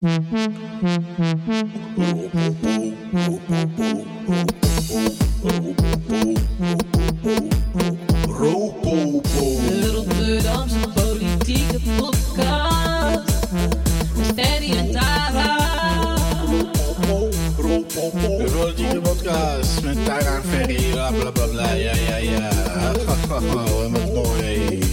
[0.00, 0.20] De
[9.92, 13.48] Rotterdamse politieke podcast.
[14.16, 15.56] Met Ferry en Tara.
[18.02, 22.50] De politieke podcast met Tara en Ferry, bla bla bla ja ja ja.
[22.50, 23.42] En wat
[24.14, 24.85] mooi,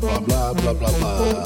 [0.00, 1.42] bla bla bla bla bla bla.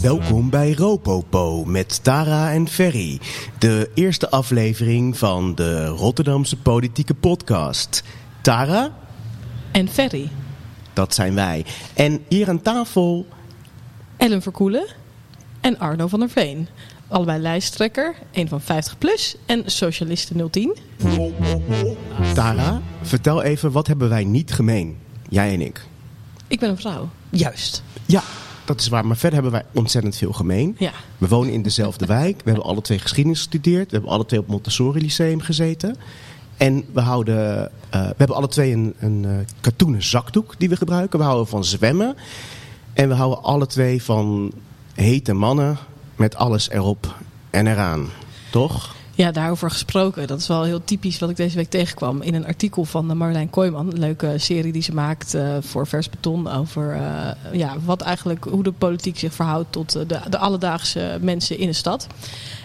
[0.00, 3.20] Welkom bij Ropopo met Tara en Ferry.
[3.58, 8.02] De eerste aflevering van de Rotterdamse politieke podcast.
[8.42, 8.92] Tara,
[9.72, 10.28] En Ferry.
[10.92, 11.64] dat zijn wij.
[11.94, 13.26] En hier aan tafel,
[14.16, 14.86] Ellen Verkoelen
[15.60, 16.68] en Arno van der Veen.
[17.08, 20.76] Allebei lijsttrekker, een van 50 plus en socialisten 010.
[22.34, 24.98] Tara, vertel even wat hebben wij niet gemeen?
[25.30, 25.86] Jij en ik.
[26.46, 27.08] Ik ben een vrouw.
[27.30, 27.82] Juist.
[28.06, 28.22] Ja,
[28.64, 29.06] dat is waar.
[29.06, 30.76] Maar verder hebben wij ontzettend veel gemeen.
[30.78, 30.92] Ja.
[31.18, 32.36] We wonen in dezelfde wijk.
[32.44, 33.90] We hebben alle twee geschiedenis gestudeerd.
[33.90, 35.96] We hebben alle twee op Montessori Lyceum gezeten.
[36.56, 40.76] En we, houden, eh, we hebben alle twee een, een eh, katoenen zakdoek die we
[40.76, 41.18] gebruiken.
[41.18, 42.16] We houden van zwemmen.
[42.92, 44.52] En we houden alle twee van
[44.94, 45.78] hete mannen
[46.16, 47.14] met alles erop
[47.50, 48.08] en eraan.
[48.50, 48.94] Toch?
[49.20, 50.26] Ja, daarover gesproken.
[50.26, 53.50] Dat is wel heel typisch wat ik deze week tegenkwam in een artikel van Marjolein
[53.50, 53.92] Kooijman.
[53.92, 58.44] Een leuke serie die ze maakt eh, voor Vers Beton over eh, ja, wat eigenlijk,
[58.44, 62.06] hoe de politiek zich verhoudt tot eh, de, de alledaagse mensen in een stad.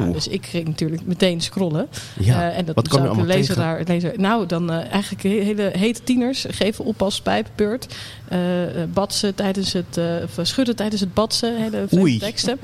[0.00, 1.88] Nou, dus ik ging natuurlijk meteen scrollen.
[2.18, 5.22] Ja, Eh, en dat wat kwam je de lezer daar, lezer, nou, dan eh, eigenlijk
[5.22, 7.94] he- hele hete tieners geven op als pijpenbeurt.
[8.28, 10.00] Eh, eh, badsen tijdens het,
[10.42, 11.56] schudden tijdens het badsen.
[11.62, 11.86] Hele
[12.18, 12.58] teksten.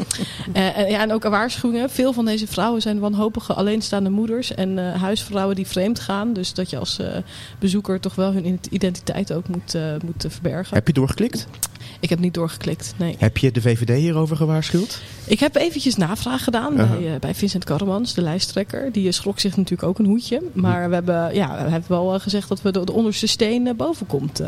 [0.53, 1.91] En, ja, en ook waarschuwingen.
[1.91, 6.33] Veel van deze vrouwen zijn wanhopige alleenstaande moeders en huisvrouwen die vreemd gaan.
[6.33, 6.99] Dus dat je als
[7.59, 9.75] bezoeker toch wel hun identiteit ook moet,
[10.05, 10.75] moet verbergen.
[10.77, 11.47] Heb je doorgeklikt?
[12.01, 13.15] Ik heb niet doorgeklikt, nee.
[13.19, 15.01] Heb je de VVD hierover gewaarschuwd?
[15.27, 18.93] Ik heb eventjes navraag gedaan bij, eh, bij Vincent Karremans, de lijsttrekker.
[18.93, 20.43] Die eh, schrok zich natuurlijk ook een hoedje.
[20.53, 23.77] Maar we hebben, ja, hij heeft wel eh, gezegd dat we de, de onderste steen
[23.77, 24.43] boven komt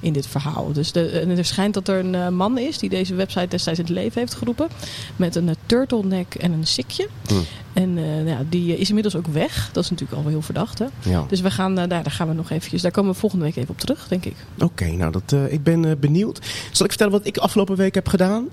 [0.00, 0.72] in dit verhaal.
[0.72, 3.84] Dus de, en er schijnt dat er een man is die deze website destijds in
[3.84, 4.68] het leven heeft geroepen.
[5.16, 7.08] Met een turtleneck en een sikje.
[7.26, 7.34] Hm.
[7.74, 9.70] En eh, nou ja, die eh, is inmiddels ook weg.
[9.72, 10.78] Dat is natuurlijk al wel heel verdacht.
[10.78, 10.86] Hè?
[11.02, 11.24] Ja.
[11.28, 12.82] Dus we gaan, eh, daar, daar gaan we nog eventjes.
[12.82, 14.34] Daar komen we volgende week even op terug, denk ik.
[14.58, 16.40] Oké, nou dat, ik ben benieuwd.
[16.72, 18.48] Zal ik vertellen wat ik afgelopen week heb gedaan?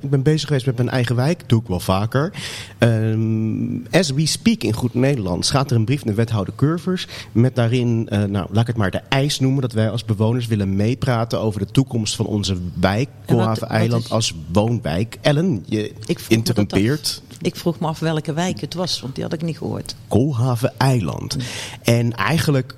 [0.00, 1.42] Ik ben bezig geweest met mijn eigen wijk.
[1.46, 2.32] Doe ik wel vaker.
[2.78, 7.06] Ehm, as we speak in goed Nederlands gaat er een brief naar wethouder Curvers.
[7.32, 9.62] Met daarin, nou laat ik het maar de eis noemen.
[9.62, 13.08] Dat wij als bewoners willen meepraten over de toekomst van onze wijk.
[13.26, 15.18] Koolhaven Eiland als woonwijk.
[15.20, 17.22] Ellen, je Ik interrumpeert.
[17.44, 19.94] Ik vroeg me af welke wijk het was, want die had ik niet gehoord.
[20.08, 21.36] Koolhaven Eiland.
[21.82, 22.76] En eigenlijk,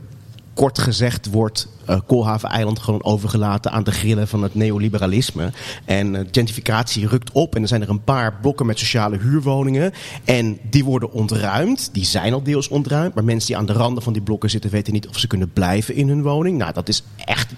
[0.56, 5.52] kort gezegd, wordt eh Koolhaven Eiland gewoon overgelaten aan de grillen van het neoliberalisme.
[5.84, 9.92] En eh, gentrificatie rukt op en er zijn er een paar blokken met sociale huurwoningen.
[10.24, 11.88] En die worden ontruimd.
[11.92, 13.14] Die zijn al deels ontruimd.
[13.14, 15.52] Maar mensen die aan de randen van die blokken zitten weten niet of ze kunnen
[15.52, 16.58] blijven in hun woning.
[16.58, 17.52] Nou, dat is echt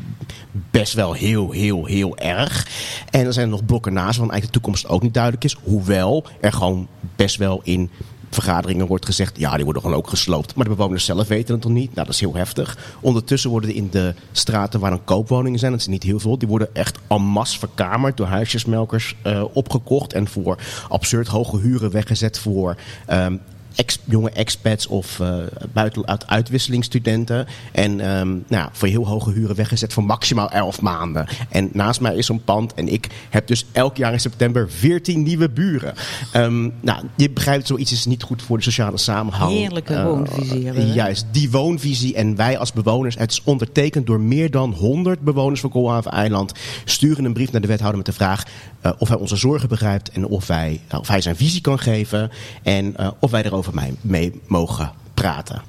[0.70, 2.66] best wel heel, heel, heel erg.
[3.10, 5.56] En er zijn er nog blokken naast waarvan eigenlijk de toekomst ook niet duidelijk is.
[5.62, 7.90] Hoewel er gewoon best wel in
[8.30, 9.38] vergaderingen wordt gezegd...
[9.38, 10.54] ja, die worden gewoon ook gesloopt.
[10.54, 11.94] Maar de bewoners zelf weten het nog niet.
[11.94, 12.78] Nou, dat is heel heftig.
[13.00, 15.72] Ondertussen worden in de straten waar dan koopwoningen zijn...
[15.72, 16.38] dat zijn niet heel veel...
[16.38, 20.12] die worden echt en masse verkamerd door huisjesmelkers eh, opgekocht...
[20.12, 22.76] en voor absurd hoge huren weggezet voor...
[23.06, 23.36] ehm,
[23.78, 25.36] ex, jonge expats of eh
[25.72, 27.46] buiten uit uitwisselingsstudenten.
[27.72, 31.26] En ehm, nou, voor heel hoge huren weggezet voor maximaal 11 maanden.
[31.48, 32.74] En naast mij is zo'n pand.
[32.74, 35.94] En ik heb dus elk jaar in september 14 nieuwe buren.
[36.32, 39.52] Ehm, nou, je begrijpt, zoiets is niet goed voor de sociale samenhang.
[39.52, 40.92] Heerlijke Eh, woonvisie hebben we?
[40.92, 42.14] Juist, die woonvisie.
[42.14, 46.52] En wij als bewoners, het is ondertekend door meer dan 100 bewoners van Koolhaven Eiland.
[46.84, 48.42] Sturen een brief naar de wethouder met de vraag
[48.80, 50.10] eh, of hij onze zorgen begrijpt.
[50.10, 52.30] En of, wij, nou, of hij zijn visie kan geven.
[52.62, 55.62] En of wij erover mee, mee mogen praten.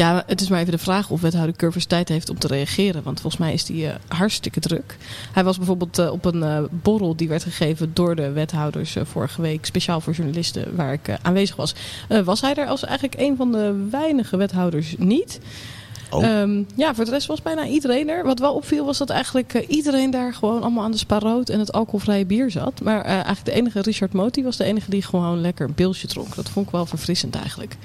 [0.00, 3.02] Ja, het is maar even de vraag of wethouder Curvers tijd heeft om te reageren.
[3.02, 4.96] Want volgens mij is die eh, hartstikke druk.
[5.32, 9.42] Hij was bijvoorbeeld eh, op een eh, borrel die werd gegeven door de wethouders vorige
[9.42, 9.66] week.
[9.66, 11.74] Speciaal voor journalisten waar ik aanwezig was.
[12.24, 15.40] Was hij er als eigenlijk een van de weinige wethouders niet.
[16.10, 16.24] Oh.
[16.24, 18.24] Ehm, ja, voor de rest was bijna iedereen er.
[18.24, 21.58] Wat wel opviel was dat eigenlijk eh, iedereen daar gewoon allemaal aan de sparoot en
[21.58, 22.80] het alcoholvrije bier zat.
[22.82, 26.06] Maar eh, eigenlijk de enige, Richard Moti was de enige die gewoon lekker een pilsje
[26.06, 26.34] dronk.
[26.34, 27.76] Dat vond ik wel verfrissend eigenlijk.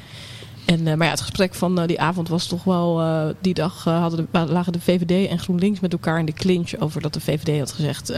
[0.65, 3.03] En, eh, maar ja, het gesprek van die avond was toch wel...
[3.41, 6.79] die dag hadden de, lagen de VVD en GroenLinks met elkaar in de clinch...
[6.79, 8.13] over dat de VVD had gezegd...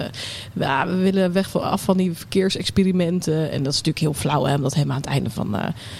[0.54, 3.52] we willen weg van, af van die verkeersexperimenten.
[3.52, 5.56] En dat is natuurlijk heel flauw, hè, omdat helemaal aan het einde van,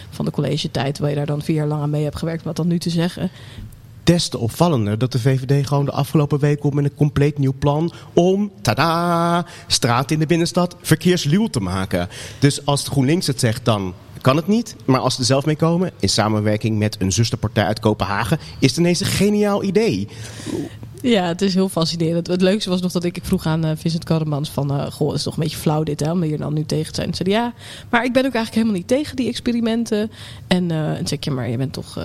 [0.10, 1.00] van de collegetijd...
[1.00, 2.44] waar je daar dan vier jaar lang aan mee hebt gewerkt...
[2.44, 3.30] wat dan nu te zeggen.
[4.08, 7.54] Des te opvallender dat de VVD gewoon de afgelopen week komt met een compleet nieuw
[7.60, 12.10] plan om, tada, straat in de binnenstad verkeersluw te maken.
[12.40, 14.76] Dus als GroenLinks het zegt, dan kan het niet.
[14.86, 18.70] Maar als ze er zelf mee komen, in samenwerking met een zusterpartij uit Kopenhagen, is
[18.70, 20.08] het ineens een geniaal idee.
[21.02, 22.28] Ja, het is heel fascinerend.
[22.28, 24.72] Het leukste was nog dat ik, vroeg aan eh, Vincent Karremans van...
[24.72, 26.94] eh goh, het is toch een beetje flauw dit, hè, om hier dan nu tegen
[26.94, 27.14] te zijn.
[27.14, 27.54] Ze zei ja,
[27.90, 30.12] maar ik ben ook eigenlijk helemaal niet tegen die experimenten.
[30.48, 32.00] En, eh ik, ja, maar je bent toch...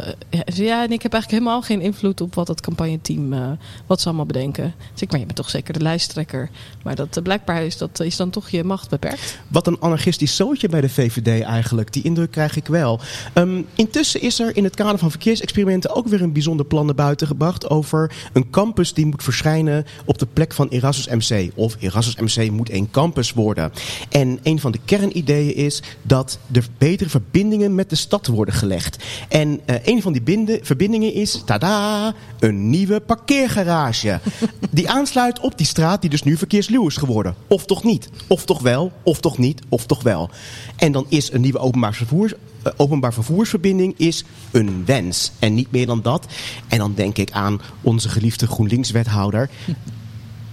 [0.47, 3.59] ja, en ik heb eigenlijk helemaal geen invloed op wat het campagneteam...
[3.87, 4.75] wat ze allemaal bedenken.
[4.99, 6.51] Ik, maar je bent toch zeker de lijsttrekker.
[6.83, 9.39] Maar dat, blijkbaar is, dat, is dan toch je macht beperkt.
[9.49, 11.93] Wat een anarchistisch zootje bij de VVD eigenlijk.
[11.93, 13.01] Die indruk krijg ik wel.
[13.33, 16.95] Ehm, intussen is er in het kader van verkeersexperimenten ook weer een bijzonder plan naar
[16.95, 21.51] buiten gebracht over een campus die moet verschijnen op de plek van Erasmus MC.
[21.55, 23.73] Of Erasmus MC moet een campus worden.
[24.11, 29.05] En een van de kernideeën is dat er betere verbindingen met de stad worden gelegd.
[29.29, 34.21] En eh, een van die binde- verbindingen is, tada, een nieuwe parkeergarage.
[34.71, 37.35] Die aansluit op die straat die dus nu verkeersluw is geworden.
[37.47, 38.11] Of toch niet?
[38.27, 38.93] Of toch wel?
[39.03, 39.63] Of toch niet?
[39.69, 40.31] Of toch wel?
[40.77, 42.39] En dan is een nieuwe openbaar, vervoers, eh,
[42.77, 45.33] openbaar vervoersverbinding is een wens.
[45.39, 46.27] En niet meer dan dat.
[46.69, 49.51] En dan denk ik aan onze geliefde GroenLinks-wethouder.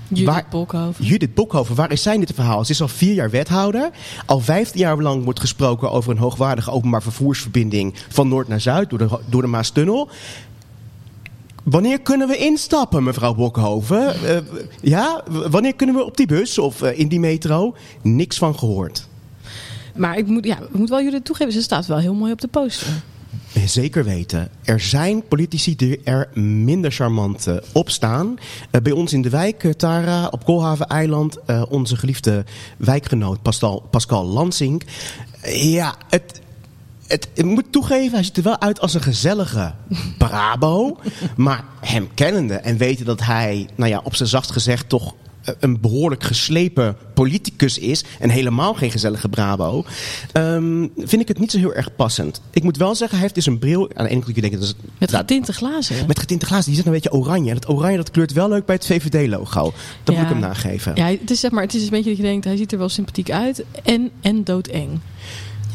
[0.07, 1.06] Judith Waar- Bolkhoven.
[1.06, 2.65] Judith Bokhoven, waar is zij in dit verhaal?
[2.65, 3.89] Ze is al vier jaar wethouder.
[4.25, 8.89] Al vijftien jaar lang wordt gesproken over een hoogwaardige openbaar vervoersverbinding van noord naar zuid
[8.89, 10.09] door de, door de Maastunnel.
[11.63, 14.23] Wanneer kunnen we instappen, mevrouw Bokhoven?
[14.23, 14.38] Eh,
[14.81, 17.75] ja, wanneer kunnen we op die bus of eh, in die metro?
[18.01, 19.07] Niks van gehoord.
[20.00, 22.42] Maar ik moet, ja, ik moet wel jullie toegeven, ze staat wel heel mooi op
[22.42, 22.88] de poster.
[23.66, 24.50] Zeker weten.
[24.63, 28.38] Er zijn politici die er minder charmant eh, op staan.
[28.72, 32.46] Eh, bij ons in de wijk, eh, Tara, op Koolhaven-eiland, eh, onze geliefde
[32.78, 34.84] wijkgenoot Pascal, Pascal Lansing.
[35.42, 36.42] Eh, ja, het,
[37.07, 39.74] het, ik moet toegeven, hij ziet er wel uit als een gezellige
[40.18, 40.98] Brabo.
[41.36, 45.29] maar hem kennende en weten dat hij, nou ja, op zijn zachtst gezegd toch eh,
[45.60, 49.86] een behoorlijk geslepen politicus is en helemaal geen gezellige Brabo,
[50.31, 52.42] ehm, vind ik het niet zo heel erg passend.
[52.51, 53.81] Ik moet wel zeggen, hij heeft dus een bril.
[53.94, 56.07] Aan de ene kant kun je denken, dat is, Met getinte glazen.
[56.07, 57.50] met getinte glazen, die zit een beetje oranje.
[57.50, 59.74] En dat oranje dat kleurt wel leuk bij het VVD-logo.
[60.04, 60.96] Dat moet ik hem nageven.
[60.96, 62.78] Ja, het is zeg maar, het is een beetje dat je denkt, hij ziet er
[62.78, 65.00] wel sympathiek uit en, en doodeng.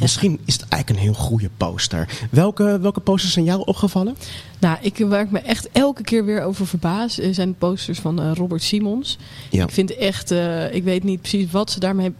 [0.00, 2.08] Misschien is het eigenlijk een heel goede poster.
[2.30, 4.16] Welke, welke posters zijn jou opgevallen?
[4.64, 7.98] Nou, ik waar ik me echt elke keer weer over verbaas, eh, zijn de posters
[7.98, 9.18] van eh, Robert Simons.
[9.50, 9.64] Ja.
[9.64, 12.12] Ik vind echt, eh, ik weet niet precies wat ze daarmee,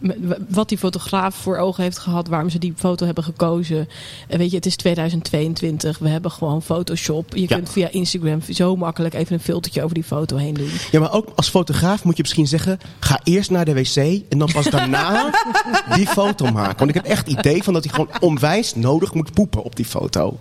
[0.49, 3.89] wat die fotograaf voor ogen heeft gehad, waarom ze die foto hebben gekozen.
[4.27, 7.35] En weet je, het is 2022, we hebben gewoon Photoshop.
[7.35, 7.55] Je Ja.
[7.55, 10.69] kunt via Instagram zo makkelijk even een filtertje over die foto heen doen.
[10.91, 12.79] Ja, maar ook als fotograaf moet je misschien zeggen...
[12.99, 13.95] ga eerst naar de wc
[14.29, 15.29] en dan pas daarna
[15.95, 16.77] die foto maken.
[16.77, 19.75] Want ik heb echt het idee van dat hij gewoon onwijs nodig moet poepen op
[19.75, 20.37] die foto.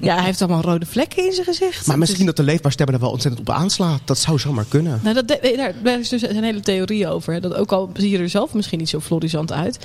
[0.00, 1.86] Ja, hij heeft allemaal rode vlekken in zijn gezicht.
[1.86, 4.00] Maar misschien Dus- dat de leefbaar stemmen er wel ontzettend op aanslaat.
[4.04, 5.00] Dat zou zomaar kunnen.
[5.02, 7.32] Nou, dat, de- daar, daar is dus een hele theorie over.
[7.32, 7.40] Hè.
[7.40, 9.78] Dat ook al zie je er zelf misschien niet zo florisant uit.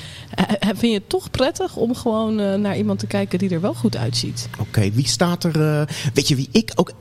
[0.59, 3.73] vind je het toch prettig om gewoon eh, naar iemand te kijken die er wel
[3.73, 4.49] goed uitziet?
[4.59, 5.61] Oké, wie staat er...
[5.79, 6.91] eh, weet je wie ik ook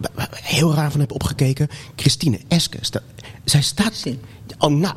[0.42, 1.68] heel raar van heb opgekeken?
[1.96, 2.78] Christine Eske.
[3.44, 4.04] Zij staat...
[4.58, 4.94] Oh, nou,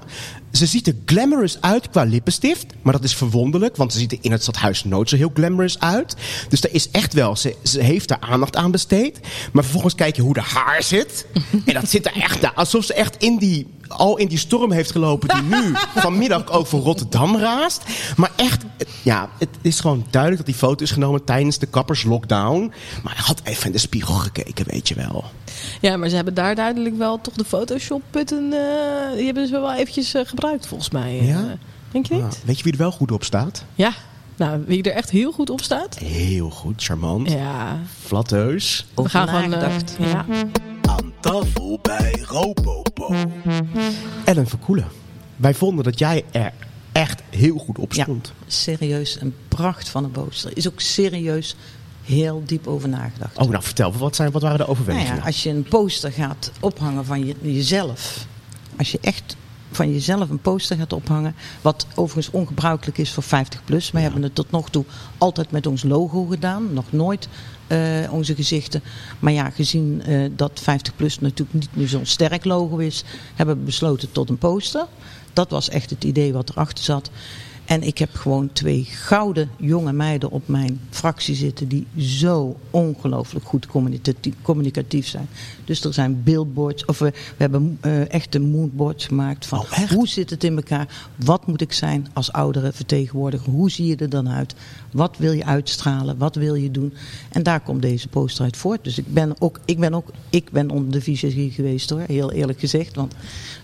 [0.58, 2.66] ze ziet er glamorous uit qua lippenstift.
[2.82, 5.80] Maar dat is verwonderlijk, want ze ziet er in het stadhuis nooit zo heel glamorous
[5.80, 6.16] uit.
[6.50, 9.20] Dus er is echt wel, ze, ze heeft er aandacht aan besteed.
[9.52, 11.26] Maar vervolgens kijk je hoe de haar zit.
[11.66, 14.72] En dat zit er echt, nou, alsof ze echt in die, al in die storm
[14.72, 17.84] heeft gelopen die nu vanmiddag over Rotterdam raast.
[18.16, 18.64] Maar echt,
[19.04, 22.74] ja, het is gewoon duidelijk dat die foto is genomen tijdens de kapperslockdown.
[23.04, 25.26] Maar hij had even in de spiegel gekeken, weet je wel.
[25.82, 28.54] Ja, maar ze hebben daar duidelijk wel toch de Photoshop-putten...
[28.54, 31.20] eh, die hebben ze wel eventjes eh, gebruikt volgens mij.
[31.20, 31.28] eh.
[31.28, 31.58] Ja?
[31.92, 32.24] Denk je niet?
[32.24, 33.64] Ah, weet je wie er wel goed op staat?
[33.76, 33.94] Ja.
[34.36, 35.98] Nou, wie er echt heel goed op staat?
[35.98, 37.80] Heel goed, charmant, Ja.
[38.04, 38.86] flatteus.
[38.96, 39.44] We gaan gewoon...
[39.44, 39.96] eh, nagedacht.
[40.00, 40.26] ja.
[40.90, 43.16] Aan tafel bij Ropopo.
[44.26, 44.88] Ellen Verkoelen,
[45.36, 46.52] wij vonden dat jij er
[46.92, 48.34] echt heel goed op Ja, stond.
[48.48, 50.52] serieus een pracht van een poster.
[50.58, 51.56] Is ook serieus
[52.08, 53.38] heel diep over nagedacht.
[53.38, 55.16] Oh, nou vertel, wat, zijn, wat waren de Nou overwegingen?
[55.16, 58.26] ja, als je een poster gaat ophangen van je, jezelf.
[58.78, 59.36] Als je echt
[59.72, 61.36] van jezelf een poster gaat ophangen.
[61.62, 63.92] Wat overigens ongebruikelijk is voor 50 plus.
[63.92, 64.86] Wij hebben het tot nog toe
[65.18, 66.74] altijd met ons logo gedaan.
[66.74, 67.28] Nog nooit
[67.68, 68.84] eh, onze gezichten.
[69.20, 73.04] Maar ja, gezien eh, dat 50 plus natuurlijk niet meer zo'n sterk logo is,
[73.36, 74.86] hebben we besloten tot een poster.
[75.34, 77.10] Dat was echt het idee wat erachter zat.
[77.68, 83.46] En ik heb gewoon twee gouden jonge meiden op mijn fractie zitten die zo ongelooflijk
[83.46, 83.68] goed
[84.42, 85.28] communicatief, zijn.
[85.66, 90.08] Dus er zijn billboards, of we, we hebben eh, echte moodboards gemaakt van Oh, hoe
[90.08, 91.10] zit het in elkaar?
[91.16, 93.52] Wat moet ik zijn als oudere vertegenwoordiger?
[93.52, 94.56] Hoe zie je er dan uit?
[94.98, 96.18] Wat wil je uitstralen?
[96.18, 96.94] Wat wil je doen?
[97.30, 98.84] En daar komt deze poster uit voort.
[98.84, 102.32] Dus ik ben ook, ik ben ook, ik ben onder de visagie geweest hoor, heel
[102.32, 102.96] eerlijk gezegd.
[102.96, 103.14] Want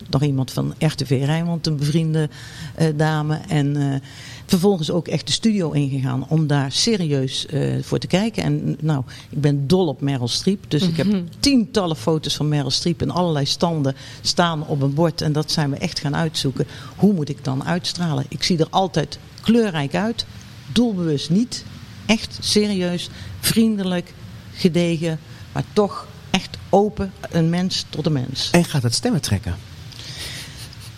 [0.10, 2.30] nog iemand van RTV Rijnmond, een bevriende
[2.76, 3.40] eh, dame.
[3.48, 4.00] En eh,
[4.46, 8.44] vervolgens ook echt de studio ingegaan om daar serieus eh, voor te kijken.
[8.44, 10.66] En nou, ik ben dol op Meryl Streep.
[10.68, 11.08] Dus ik heb
[11.40, 15.22] tientallen foto's van Meryl Streep in allerlei standen staan op een bord.
[15.22, 16.68] En dat zijn we echt gaan uitzoeken.
[16.96, 18.26] Hoe moet ik dan uitstralen?
[18.30, 20.26] Ik zie er altijd kleurrijk uit.
[20.74, 21.64] Doelbewust niet.
[22.06, 24.14] Echt serieus, vriendelijk,
[24.54, 25.20] gedegen.
[25.52, 28.50] Maar toch echt open, een mens tot een mens.
[28.52, 29.56] En gaat het stemmen trekken?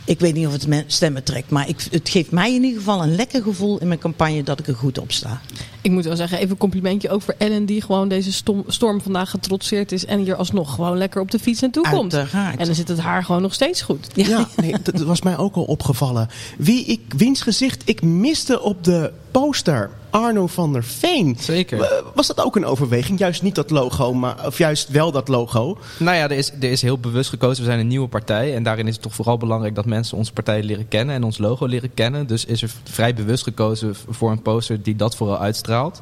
[0.05, 2.79] Ik weet niet of het me- stemmen trekt, maar ik, het geeft mij in ieder
[2.79, 5.41] geval een lekker gevoel in mijn campagne dat ik er goed op sta.
[5.81, 9.01] Ik moet wel zeggen, even een complimentje ook voor Ellen die gewoon deze stom- storm
[9.01, 12.15] vandaag getrotseerd is en hier alsnog gewoon lekker op de fiets naartoe komt.
[12.15, 12.59] Uiteraard.
[12.59, 14.07] En dan zit het haar gewoon nog steeds goed.
[14.13, 16.27] Ja, nee, dat was mij ook al opgevallen.
[16.57, 19.89] Wie ik, wiens gezicht ik miste op de poster.
[20.15, 21.35] Arno van der Veen.
[21.39, 22.03] Zeker.
[22.13, 23.19] Was dat ook een overweging?
[23.19, 25.77] Juist niet dat logo, maar, of juist wel dat logo?
[25.97, 27.63] Nou ja, er is, er is heel bewust gekozen.
[27.63, 28.55] We zijn een nieuwe partij.
[28.55, 31.37] En daarin is het toch vooral belangrijk dat mensen onze partij leren kennen en ons
[31.37, 32.27] logo leren kennen.
[32.27, 36.01] Dus is er vrij bewust gekozen voor een poster die dat vooral uitstraalt.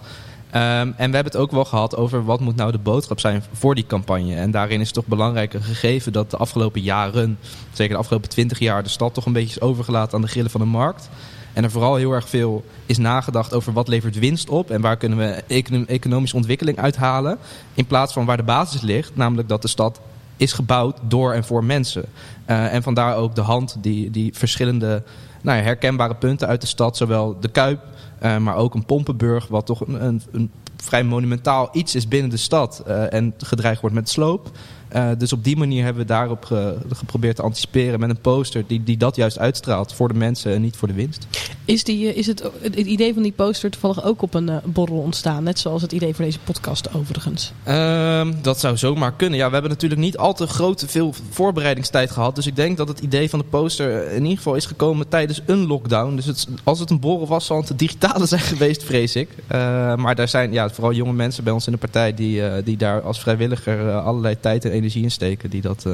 [0.52, 3.44] Ehm, en we hebben het ook wel gehad over wat moet nou de boodschap zijn
[3.54, 4.36] voor die campagne.
[4.36, 7.38] En daarin is het toch belangrijk een gegeven dat de afgelopen jaren,
[7.72, 10.52] zeker de afgelopen twintig jaar, de stad toch een beetje is overgelaten aan de grillen
[10.52, 11.10] van de markt.
[11.54, 14.98] En er vooral heel erg veel is nagedacht over wat levert winst op en waar
[14.98, 17.38] kunnen we econom- economische ontwikkeling uithalen.
[17.74, 20.02] In plaats van waar de basis ligt, namelijk dat de stad
[20.38, 22.06] is gebouwd door en voor mensen.
[22.46, 25.04] Eh, en vandaar ook de hand die, die verschillende
[25.42, 27.82] nou ja, herkenbare punten uit de stad, zowel de Kuip,
[28.20, 32.30] eh, maar ook een Pompenburg, wat toch een, een, een vrij monumentaal iets is binnen
[32.30, 34.52] de stad eh, en gedreigd wordt met sloop.
[34.94, 38.64] Eh, dus op die manier hebben we daarop ge- geprobeerd te anticiperen met een poster
[38.68, 41.28] die, die dat juist uitstraalt voor de mensen en niet voor de winst.
[41.66, 44.56] Is, die, eh, is het, het idee van die poster toevallig ook op een eh,
[44.66, 45.44] borrel ontstaan?
[45.44, 47.54] Net zoals het idee voor deze podcast overigens.
[47.64, 49.38] Ehm, dat zou zomaar kunnen.
[49.40, 52.36] Ja, we hebben natuurlijk niet al te grote veel voorbereidingstijd gehad.
[52.36, 55.42] Dus ik denk dat het idee van de poster in ieder geval is gekomen tijdens
[55.46, 56.16] een lockdown.
[56.16, 59.30] Dus het, als het een borrel was, zal het een digitale zijn geweest, vrees ik.
[59.48, 62.78] Eh, maar daar zijn ja, vooral jonge mensen bij ons in de partij die, die
[62.78, 65.50] daar als vrijwilliger allerlei tijd en energie in steken.
[65.50, 65.92] Die dat, eh,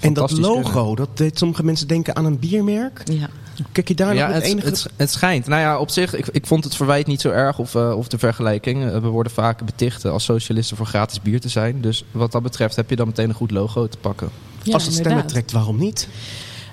[0.00, 0.96] En dat logo, kunnen.
[0.96, 3.02] dat deed sommige mensen denken aan een biermerk.
[3.04, 3.28] Ja.
[3.72, 4.66] Kijk je daar ja, nog met het, enige...
[4.68, 5.46] het, het schijnt.
[5.46, 8.08] Nou ja, op zich, ik, ik vond het verwijt niet zo erg of, eh, of
[8.08, 8.84] de vergelijking.
[8.84, 11.80] Eh, we worden vaak beticht als socialisten voor gratis bier te zijn.
[11.80, 14.28] Dus wat dat betreft heb je dan meteen een goed logo te pakken.
[14.62, 15.32] Ja, Als het stemmen inderdaad.
[15.32, 16.08] trekt, waarom niet?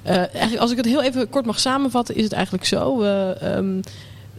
[0.02, 3.02] Eh, eigenlijk, als ik het heel even kort mag samenvatten, is het eigenlijk zo.
[3.02, 3.80] eh, ehm,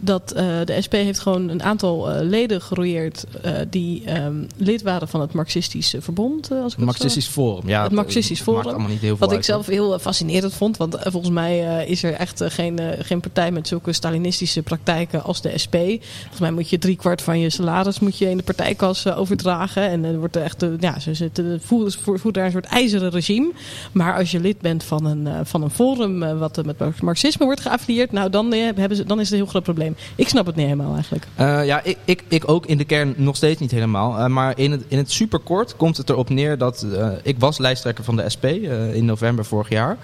[0.04, 4.82] dat eh, de SP heeft gewoon een aantal eh, leden gerooieerd eh, die ehm, lid
[4.82, 6.50] waren van het Marxistische Verbond.
[6.50, 7.68] als ik Marxistisch Forum.
[7.68, 8.62] Ja, Het Marxistisch Forum.
[8.62, 10.76] Maakt allemaal niet heel veel Wat ik zelf heel fascinerend vond.
[10.76, 15.58] Want volgens mij is er echt geen, geen partij met zulke Stalinistische praktijken als de
[15.64, 15.76] SP.
[16.20, 19.88] Volgens mij moet je driekwart van je salaris moet je in de partijkas overdragen.
[19.88, 23.52] En er wordt er echt, ja, ze zitten, voeren, voeren daar een soort ijzeren regime.
[23.92, 28.12] Maar als je lid bent van een, van een forum wat met marxisme wordt geaffilieerd.
[28.12, 29.93] Nou, dan, hebben ze, dan is het een heel groot probleem.
[30.14, 31.26] Ik snap het niet helemaal eigenlijk.
[31.34, 34.18] Eh, ja, ik, ik, ik ook in de kern nog steeds niet helemaal.
[34.18, 36.82] Eh, maar in het, in het superkort komt het erop neer dat...
[36.82, 38.44] eh, ik was lijsttrekker van de SP
[38.92, 39.96] in november vorig jaar.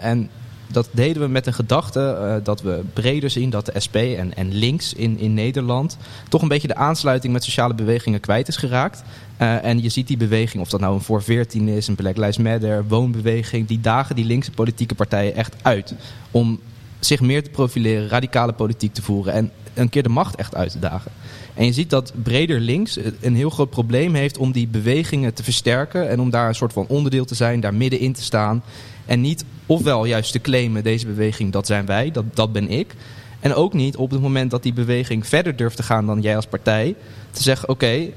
[0.00, 0.30] En
[0.66, 4.54] dat deden we met de gedachte dat we breder zien dat de SP en, en
[4.54, 5.96] links in, in Nederland...
[6.28, 9.02] toch een beetje de aansluiting met sociale bewegingen kwijt is geraakt.
[9.36, 12.38] En je ziet die beweging, of dat nou een voor 14 is, een Black Lives
[12.38, 13.66] Matter, woonbeweging...
[13.66, 15.94] die dagen die linkse politieke partijen echt uit
[16.30, 16.60] om
[16.98, 20.70] zich meer te profileren, radicale politiek te voeren en een keer de macht echt uit
[20.70, 21.10] te dagen.
[21.54, 25.42] En je ziet dat breder links een heel groot probleem heeft om die bewegingen te
[25.42, 28.62] versterken en om daar een soort van onderdeel te zijn, daar middenin te staan.
[29.06, 32.94] En niet ofwel juist te claimen, deze beweging, dat zijn wij, dat, dat ben ik.
[33.40, 36.36] En ook niet op het moment dat die beweging verder durft te gaan dan jij
[36.36, 36.94] als partij.
[37.30, 38.08] Te zeggen, oké, eh,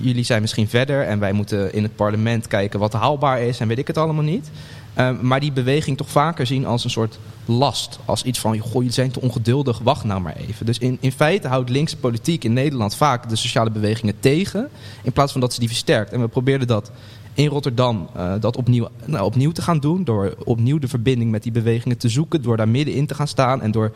[0.00, 3.68] jullie zijn misschien verder en wij moeten in het parlement kijken wat haalbaar is en
[3.68, 4.50] weet ik het allemaal niet.
[4.94, 7.98] Eh, maar die beweging toch vaker zien als een soort last.
[8.04, 10.66] Als iets van, goh, jullie zijn te ongeduldig, wacht nou maar even.
[10.66, 14.68] Dus in, in feite houdt linkse politiek in Nederland vaak de sociale bewegingen tegen.
[15.02, 16.12] In plaats van dat ze die versterkt.
[16.12, 16.90] En we probeerden dat
[17.34, 20.04] in Rotterdam eh, dat opnieuw, nou, opnieuw te gaan doen.
[20.04, 22.42] Door opnieuw de verbinding met die bewegingen te zoeken.
[22.42, 23.62] Door daar middenin te gaan staan.
[23.62, 23.92] En door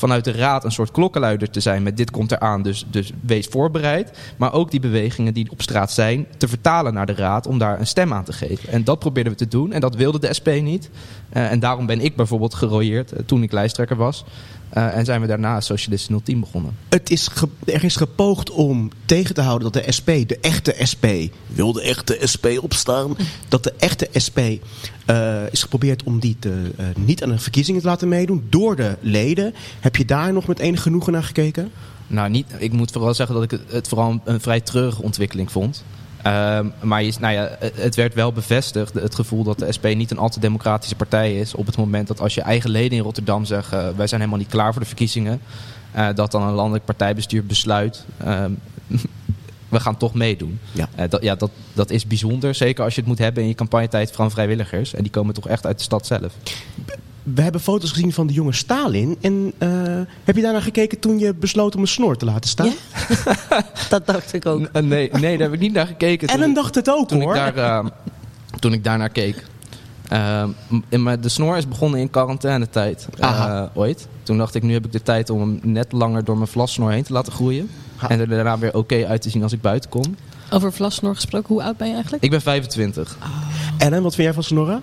[0.00, 3.46] vanuit de raad een soort klokkenluider te zijn met dit komt eraan, dus, dus wees
[3.46, 4.18] voorbereid.
[4.36, 7.80] Maar ook die bewegingen die op straat zijn, te vertalen naar de raad om daar
[7.80, 8.68] een stem aan te geven.
[8.68, 10.90] En dat probeerden we te doen en dat wilde de SP niet.
[11.28, 14.24] Eh, en daarom ben ik bijvoorbeeld gerooieerd eh, toen ik lijsttrekker was.
[14.70, 16.76] Eh, en zijn we daarna Socialisten 010 begonnen.
[16.88, 17.30] Het is
[17.64, 21.06] er is gepoogd om tegen te houden dat de SP, de echte SP,
[21.46, 23.16] wil de echte SP opstaan,
[23.48, 24.38] dat de echte SP
[25.06, 28.76] eh, is geprobeerd om die te, eh, niet aan de verkiezingen te laten meedoen door
[28.76, 29.54] de leden.
[29.80, 31.70] Heb je daar nog met enig genoegen naar gekeken?
[32.06, 35.02] Nou, niet, ik moet vooral zeggen dat ik het, het vooral een, een vrij treurige
[35.02, 35.84] ontwikkeling vond.
[36.22, 40.10] Ehm, maar je, nou ja, het, werd wel bevestigd, het gevoel dat de SP niet
[40.10, 41.54] een al te democratische partij is.
[41.54, 44.50] Op het moment dat als je eigen leden in Rotterdam zeggen, wij zijn helemaal niet
[44.50, 45.40] klaar voor de verkiezingen.
[45.92, 48.50] eh, dat dan een landelijk partijbestuur besluit, ehm,
[49.68, 50.60] we gaan toch meedoen.
[50.72, 50.88] Ja.
[50.94, 53.54] Eh, dat, ja, dat, dat is bijzonder, zeker als je het moet hebben in je
[53.54, 54.94] campagnetijd van vrijwilligers.
[54.94, 56.34] En die komen toch echt uit de stad zelf.
[57.22, 59.16] We hebben foto's gezien van de jonge Stalin.
[59.20, 59.68] En eh,
[60.24, 62.72] heb je daarnaar gekeken toen je besloot om een snor te laten staan?
[63.90, 64.60] Dat dacht ik ook.
[64.60, 66.28] N- nee, nee, daar heb ik niet naar gekeken.
[66.28, 67.36] toen Ellen ik- dacht het ook toen hoor.
[67.36, 67.86] Ik daar, eh,
[68.58, 69.44] toen ik daarnaar keek.
[70.98, 74.08] Maar de snor is begonnen in quarantainetijd eh, ooit.
[74.22, 76.90] Toen dacht ik, nu heb ik de tijd om hem net langer door mijn vlassnor
[76.90, 77.70] heen te laten groeien.
[77.96, 78.08] Ha.
[78.08, 80.16] En er daarna weer oké uit te zien als ik buiten kom.
[80.50, 82.22] Over Vlasnor gesproken, hoe oud ben je eigenlijk?
[82.24, 83.16] Ik ben 25.
[83.78, 84.80] Ellen, wat vind jij van snorren?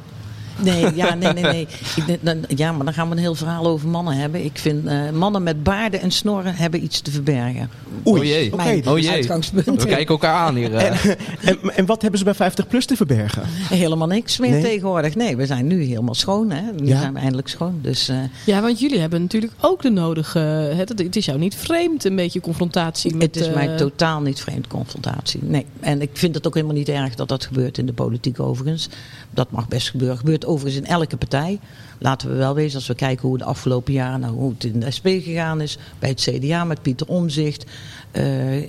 [0.63, 1.67] Nee, ja, nee, nee, nee.
[1.95, 4.43] Ik, dan- ja, maar dan gaan we een heel verhaal over mannen hebben.
[4.45, 7.69] Ik vind eh, mannen met baarden en snorren hebben iets te verbergen.
[8.07, 8.53] Oei, Oh jee.
[8.89, 9.09] Oh jee.
[9.11, 9.65] uitgangspunt.
[9.65, 10.73] We kijken elkaar aan hier.
[10.75, 11.05] eh.
[11.41, 13.43] En, en wat hebben ze bij 50 plus te verbergen?
[13.69, 14.61] Helemaal niks meer Nee?
[14.63, 15.15] tegenwoordig.
[15.15, 16.51] Nee, we zijn nu helemaal schoon.
[16.51, 16.61] Hè?
[16.75, 16.99] Nu Ja.
[16.99, 17.79] zijn we eindelijk schoon.
[17.81, 20.39] Dus eh, Ja, want jullie hebben natuurlijk ook de nodige...
[20.39, 23.35] Het, het is jou niet vreemd, een beetje confrontatie met...
[23.35, 25.39] het is mij totaal niet vreemd confrontatie.
[25.43, 25.65] Nee.
[25.79, 28.89] En ik vind het ook helemaal niet erg dat dat gebeurt in de politiek overigens.
[29.31, 30.17] Dat mag best gebeuren.
[30.17, 31.59] Gebeurt overigens in elke partij.
[31.99, 34.79] Laten we wel wezen, als we kijken hoe de afgelopen jaren, nou, hoe het in
[34.79, 37.65] de SP gegaan is, bij het CDA met Pieter Omzicht.
[38.11, 38.23] Eh,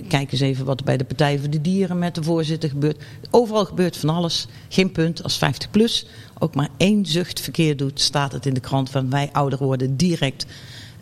[0.07, 3.03] kijk eens even wat er bij de Partij voor de Dieren met de voorzitter gebeurt.
[3.29, 4.47] Overal gebeurt van alles.
[4.69, 6.05] Geen punt als 50 plus
[6.39, 9.97] ook maar één zucht verkeerd doet, staat het in de krant van wij ouder worden
[9.97, 10.45] direct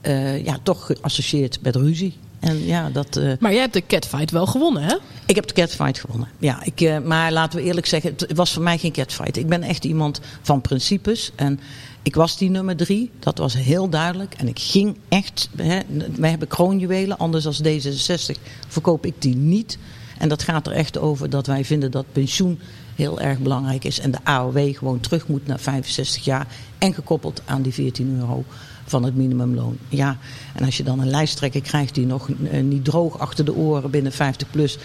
[0.02, 2.14] eh, ja, toch geassocieerd met ruzie.
[2.40, 3.16] En ja, dat.
[3.18, 4.96] eh, Maar jij hebt de catfight wel gewonnen, hè?
[5.26, 6.28] ik heb de catfight gewonnen.
[6.40, 9.38] Ja, ik, eh, maar laten we eerlijk zeggen, het was voor mij geen catfight.
[9.38, 11.32] Ik ben echt iemand van principes.
[11.36, 11.60] En
[12.02, 14.34] ik was die nummer drie, dat was heel duidelijk.
[14.34, 15.80] En ik ging echt, hè,
[16.16, 19.78] wij hebben kroonjuwelen, anders als D66 verkoop ik die niet.
[20.18, 22.60] En dat gaat er echt over dat wij vinden dat pensioen
[22.96, 24.00] heel erg belangrijk is.
[24.00, 26.48] En de AOW gewoon terug moet naar 65 jaar.
[26.78, 28.44] En gekoppeld aan die 14 euro
[28.88, 29.78] van het minimumloon.
[29.90, 30.18] Ja,
[30.56, 33.92] en als je dan een lijsttrekker krijgt die nog eh, niet droog achter de oren
[33.92, 34.78] binnen 50 plus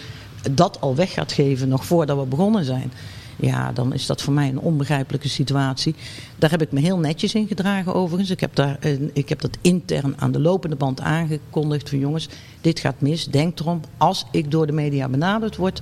[0.51, 2.91] dat al weg gaat geven nog voordat we begonnen zijn.
[3.35, 5.95] Ja, dan is dat voor mij een onbegrijpelijke situatie.
[6.37, 8.29] Daar heb ik me heel netjes in gedragen overigens.
[8.29, 8.77] Ik heb, daar,
[9.13, 12.27] ik heb dat intern aan de lopende band aangekondigd van jongens,
[12.61, 13.25] dit gaat mis.
[13.25, 15.81] Denk erom, als ik door de media benaderd word,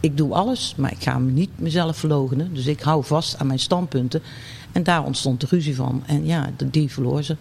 [0.00, 2.54] ik doe alles, maar ik ga me niet mezelf verloochenen.
[2.54, 4.22] Dus ik hou vast aan mijn standpunten.
[4.72, 6.02] En daar ontstond de ruzie van.
[6.06, 7.36] En ja, die verloor ze.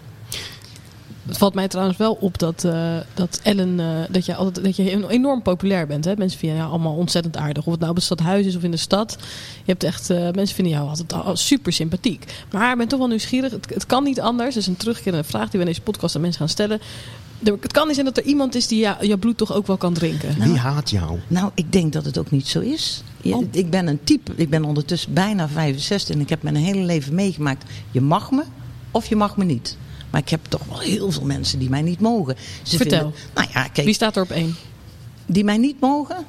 [1.28, 4.76] Het valt mij trouwens wel op dat, eh, dat Ellen, eh, dat, je altijd, dat
[4.76, 6.06] je enorm populair bent.
[6.06, 6.14] Hè?
[6.18, 7.66] Mensen vinden jou allemaal ontzettend aardig.
[7.66, 9.18] Of het nou op het stadhuis is of in de stad.
[9.58, 12.46] Je hebt echt, eh, mensen vinden jou altijd al super sympathiek.
[12.52, 13.52] Maar ik ben toch wel nieuwsgierig.
[13.52, 14.54] Het, het kan niet anders.
[14.54, 16.80] Dat is een terugkerende vraag die we in deze podcast aan mensen gaan stellen.
[17.62, 19.78] Het kan niet zijn dat er iemand is die jou, jouw bloed toch ook wel
[19.78, 20.36] kan drinken.
[20.40, 21.20] Wie haat jou?
[21.28, 23.04] Nou, ik denk dat het ook niet zo is.
[23.22, 23.44] Je- Oh.
[23.52, 27.16] Ik ben een type, ik ben ondertussen bijna 65 en ik heb mijn hele leven
[27.16, 27.64] meegemaakt.
[27.92, 28.44] Je mag me
[28.92, 29.78] of je mag me niet.
[30.14, 32.36] Maar ik heb toch wel heel veel mensen die mij niet mogen.
[32.64, 33.00] Ze Vertel.
[33.00, 34.56] Vinden, nou ja, kijk, Wie staat er op één?
[35.26, 36.26] die mij niet mogen?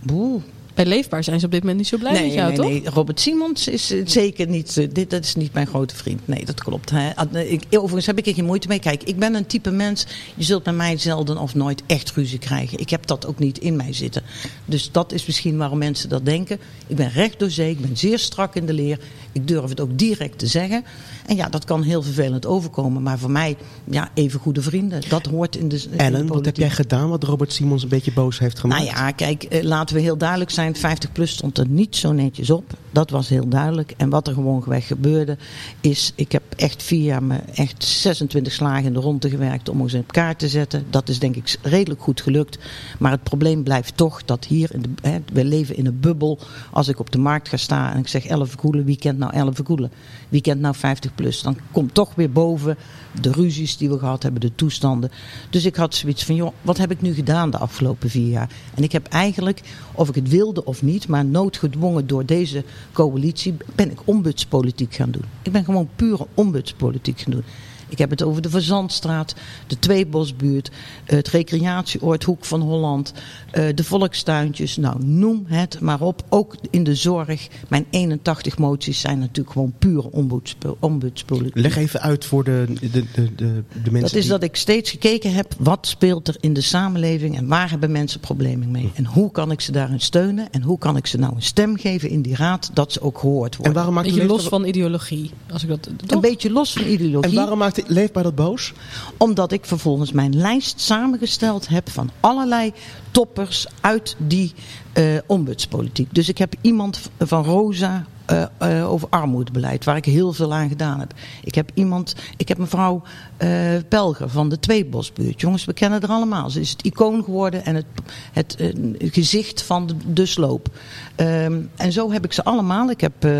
[0.00, 0.42] Boel.
[0.74, 2.66] Bij Leefbaar zijn ze op dit moment niet zo blij met jou, nee, toch?
[2.68, 2.82] nee.
[2.90, 4.76] Robert Simons is eh, zeker niet.
[4.76, 6.20] eh, dit, dat is niet mijn grote vriend.
[6.28, 6.90] Nee, dat klopt.
[6.90, 7.10] Hè.
[7.30, 8.78] Nee, Ik, overigens heb ik er geen moeite mee.
[8.78, 10.06] Kijk, ik ben een type mens.
[10.34, 12.78] Je zult bij mij zelden of nooit echt ruzie krijgen.
[12.78, 14.22] Ik heb dat ook niet in mij zitten.
[14.64, 16.58] Dus dat is misschien waarom mensen dat denken.
[16.86, 17.70] Ik ben recht door zee.
[17.70, 18.98] Ik ben zeer strak in de leer.
[19.32, 20.84] Ik durf het ook direct te zeggen.
[21.26, 23.02] En ja, dat kan heel vervelend overkomen.
[23.02, 25.02] Maar voor mij, ja, even goede vrienden.
[25.08, 25.82] Dat hoort in de.
[25.82, 28.84] in de Ellen, wat heb jij gedaan wat Robert Simons een beetje boos heeft gemaakt?
[28.84, 30.76] Nou ja, kijk, eh, laten we heel duidelijk zijn.
[30.76, 32.64] 50 plus stond er niet zo netjes op.
[32.90, 33.94] Dat was heel duidelijk.
[33.96, 35.36] En wat er gewoonweg gebeurde
[35.80, 36.12] is...
[36.14, 39.92] Ik heb echt vier jaar me echt 26 slagen in de ronde gewerkt om ons
[39.92, 40.84] in elkaar te zetten.
[40.90, 42.58] Dat is denk ik redelijk goed gelukt.
[42.98, 44.74] Maar het probleem blijft toch dat hier...
[44.74, 46.38] In de, hè, we leven in een bubbel.
[46.70, 48.84] Als ik op de markt ga staan en ik zeg 11 koelen.
[48.84, 49.92] Wie kent nou 11 koelen?
[50.28, 51.42] Wie kent nou 50 plus?
[51.42, 52.76] Dan komt toch weer boven
[53.20, 55.10] de ruzies die we gehad hebben, de toestanden.
[55.50, 58.50] Dus ik had zoiets van, joh, wat heb ik nu gedaan de afgelopen vier jaar?
[58.74, 59.60] En ik heb eigenlijk,
[59.92, 65.10] of ik het wilde of niet, maar noodgedwongen door deze coalitie, ben ik ombudspolitiek gaan
[65.10, 65.24] doen.
[65.42, 67.44] Ik ben gewoon pure ombudspolitiek gaan doen.
[67.92, 69.34] Ik heb het over de Verzandstraat,
[69.66, 70.70] de Tweebosbuurt,
[71.04, 73.12] het recreatieoord Hoek van Holland,
[73.50, 74.76] eh, de volkstuintjes.
[74.76, 76.24] Nou, noem het maar op.
[76.28, 77.48] Ook in de zorg.
[77.68, 79.72] Mijn 81 moties zijn natuurlijk gewoon
[80.12, 81.56] ombudspo- ombudspolitiek.
[81.56, 84.56] Leg even uit voor de, de, de, de, de mensen Dat is die- dat ik
[84.56, 88.90] steeds gekeken heb wat speelt er in de samenleving en waar hebben mensen problemen mee.
[88.94, 91.76] En hoe kan ik ze daarin steunen en hoe kan ik ze nou een stem
[91.76, 93.74] geven in die raad dat ze ook gehoord En worden.
[93.74, 95.30] waarom maakt Een beetje los van ideologie.
[95.52, 97.30] Als ik dat, Een beetje los van ideologie.
[97.30, 98.72] En waarom maakt de leefbaar dat boos?
[99.16, 102.72] Omdat ik vervolgens mijn lijst samengesteld heb van allerlei
[103.10, 104.52] toppers uit die
[104.92, 106.14] eh, ombudspolitiek.
[106.14, 110.68] Dus ik heb iemand van Rosa eh, eh, over armoedebeleid, waar ik heel veel aan
[110.68, 111.14] gedaan heb.
[111.44, 113.02] Ik heb iemand, ik heb mevrouw
[113.42, 113.50] eh
[113.88, 115.40] Pelger van de Tweebosbuurt.
[115.40, 116.50] Jongens, we kennen haar allemaal.
[116.50, 117.84] Ze is het icoon geworden en het,
[118.32, 120.68] het eh, gezicht van de, de sloop.
[121.14, 122.90] Ehm, en zo heb ik ze allemaal.
[122.90, 123.32] Ik heb eh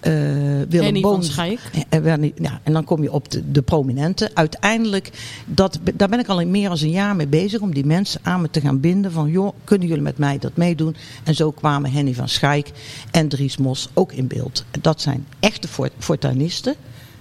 [0.00, 1.60] Willem Henny van Boon- Schaik.
[1.88, 4.30] en, ja, en dan kom je op de, de prominenten.
[4.34, 5.10] Uiteindelijk,
[5.46, 8.40] dat, daar ben ik al meer dan een jaar mee bezig om die mensen aan
[8.40, 9.12] me te gaan binden.
[9.12, 10.96] Van joh, kunnen jullie met mij dat meedoen?
[11.24, 12.70] En zo kwamen Henny van Schaik
[13.10, 14.64] en Dries Mos ook in beeld.
[14.80, 16.74] Dat zijn echte fort- fortuinisten.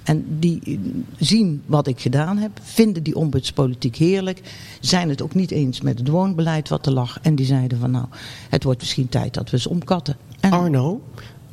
[0.04, 0.80] En die
[1.18, 4.42] zien wat ik gedaan heb, vinden die ombudspolitiek heerlijk,
[4.80, 7.20] zijn het ook niet eens met het woonbeleid wat er lag.
[7.22, 8.06] En die zeiden van nou,
[8.50, 10.18] het wordt misschien tijd dat we ze omkatten.
[10.40, 11.02] En Arno,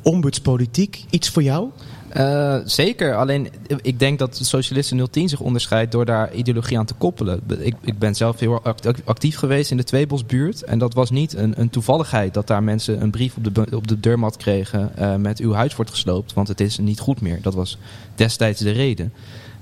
[0.01, 1.69] ombudspolitiek, iets voor jou?
[2.07, 3.49] Eh, zeker, alleen
[3.81, 7.41] ik denk dat Socialisten 010 zich onderscheidt door daar ideologie aan te koppelen.
[7.59, 10.63] Ik, ik ben zelf heel act- actief geweest in de Tweebosbuurt.
[10.63, 13.87] En dat was niet een, een toevalligheid dat daar mensen een brief op de, op
[13.87, 17.41] de deurmat kregen eh, met uw huis wordt gesloopt, want het is niet goed meer.
[17.41, 17.77] Dat was
[18.15, 19.13] destijds de reden.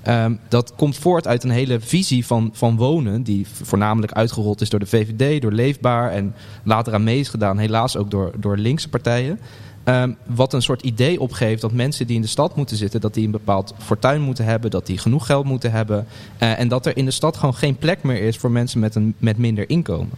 [0.02, 4.68] Ehm, dat komt voort uit een hele visie van, van wonen, die voornamelijk uitgerold is
[4.68, 8.56] door de VVD, door Leefbaar en later aan mee is gedaan, helaas ook door, door
[8.56, 9.38] linkse partijen.
[9.86, 13.14] Ehm, wat een soort idee opgeeft dat mensen die in de stad moeten zitten, dat
[13.14, 16.06] die een bepaald fortuin moeten hebben, dat die genoeg geld moeten hebben.
[16.38, 18.94] eh, en dat er in de stad gewoon geen plek meer is voor mensen met,
[18.94, 20.10] een, met minder inkomen.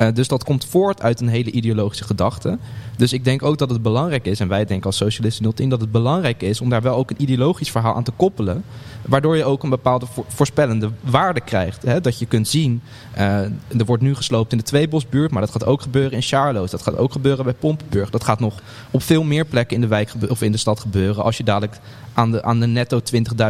[0.00, 2.58] Eh, dus dat komt voort uit een hele ideologische gedachte.
[2.96, 5.80] Dus ik denk ook dat het belangrijk is, en wij denken als Socialisten 010, dat
[5.80, 8.64] het belangrijk is om daar wel ook een ideologisch verhaal aan te koppelen.
[9.02, 11.82] Waardoor je ook een bepaalde vo- voorspellende waarde krijgt.
[11.82, 12.00] Hè?
[12.00, 12.82] Dat je kunt zien,
[13.12, 13.38] eh,
[13.78, 16.70] er wordt nu gesloopt in de Tweebosbuurt, maar dat gaat ook gebeuren in Charloes.
[16.70, 18.10] Dat gaat ook gebeuren bij Pompenburg.
[18.10, 18.60] Dat gaat nog
[18.90, 21.78] op veel meer plekken in de, wijk of in de stad gebeuren als je dadelijk
[22.14, 23.00] aan de, aan de netto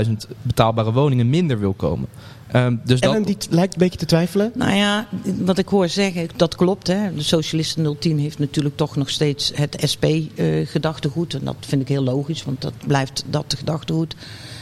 [0.05, 0.11] 20.000
[0.43, 2.09] betaalbare woningen minder wil komen.
[2.53, 4.53] Ehm, dus dat, die lijkt een beetje te twijfelen.
[4.55, 5.07] Nou ja,
[5.39, 6.87] wat ik hoor zeggen, dat klopt.
[6.87, 7.15] Hè.
[7.15, 11.35] De Socialisten 010 heeft natuurlijk toch nog steeds het SP-gedachtegoed.
[11.35, 14.15] en dat vind ik heel logisch, want dat blijft dat gedachtegoed.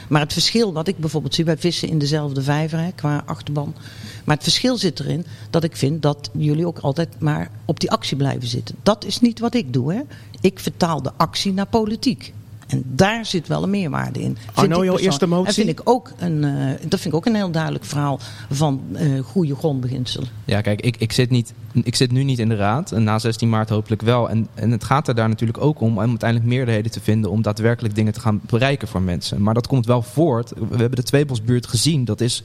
[0.09, 3.74] Maar het verschil wat ik bijvoorbeeld zie, wij vissen in dezelfde vijver hè, qua achterban.
[4.24, 7.90] Maar het verschil zit erin dat ik vind dat jullie ook altijd maar op die
[7.90, 8.74] actie blijven zitten.
[8.83, 9.92] Dat is niet wat ik doe.
[9.92, 10.01] Hè.
[10.40, 12.33] Ik vertaal de actie naar politiek.
[12.69, 14.37] En daar zit wel een meerwaarde in.
[14.55, 15.47] Arno, jouw eerste motie?
[15.47, 16.51] En vind ik ook een, eh,
[16.89, 20.29] dat vind ik ook een heel duidelijk verhaal van eh, goede grondbeginselen.
[20.45, 22.93] Ja, kijk, ik, ik, zit niet, ik zit nu niet in de raad.
[22.93, 24.31] En na 16 maart hopelijk wel.
[24.31, 27.43] En, en het gaat er daar natuurlijk ook om om uiteindelijk meerderheden te vinden om
[27.43, 29.43] daadwerkelijk dingen te gaan bereiken voor mensen.
[29.43, 30.53] Maar dat komt wel voort.
[30.69, 32.05] We hebben de Tweebosbuurt gezien.
[32.05, 32.43] Dat is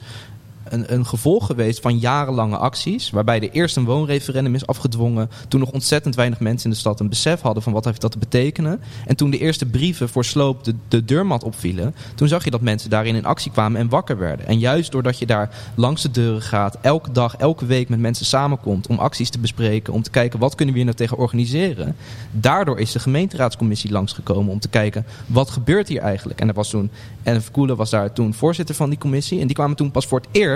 [0.68, 3.10] een, een gevolg geweest van jarenlange acties.
[3.10, 5.30] Waarbij er eerst een woonreferendum is afgedwongen.
[5.48, 8.12] Toen nog ontzettend weinig mensen in de stad een besef hadden van wat heeft dat
[8.12, 8.80] te betekenen.
[9.06, 11.94] En toen de eerste brieven voor sloop de, de deurmat opvielen.
[12.14, 14.46] Toen zag je dat mensen daarin in actie kwamen en wakker werden.
[14.46, 16.78] En juist doordat je daar langs de deuren gaat.
[16.80, 18.86] Elke dag, elke week met mensen samenkomt.
[18.86, 19.92] Om acties te bespreken.
[19.92, 21.96] Om te kijken wat kunnen we hier nou tegen organiseren.
[22.30, 24.52] Daardoor is de gemeenteraadscommissie langsgekomen.
[24.52, 26.40] Om te kijken wat gebeurt hier eigenlijk.
[26.40, 26.90] En er was toen,
[27.22, 29.40] en Verkoelen was daar toen voorzitter van die commissie.
[29.40, 30.52] En die kwamen toen pas voor het eerst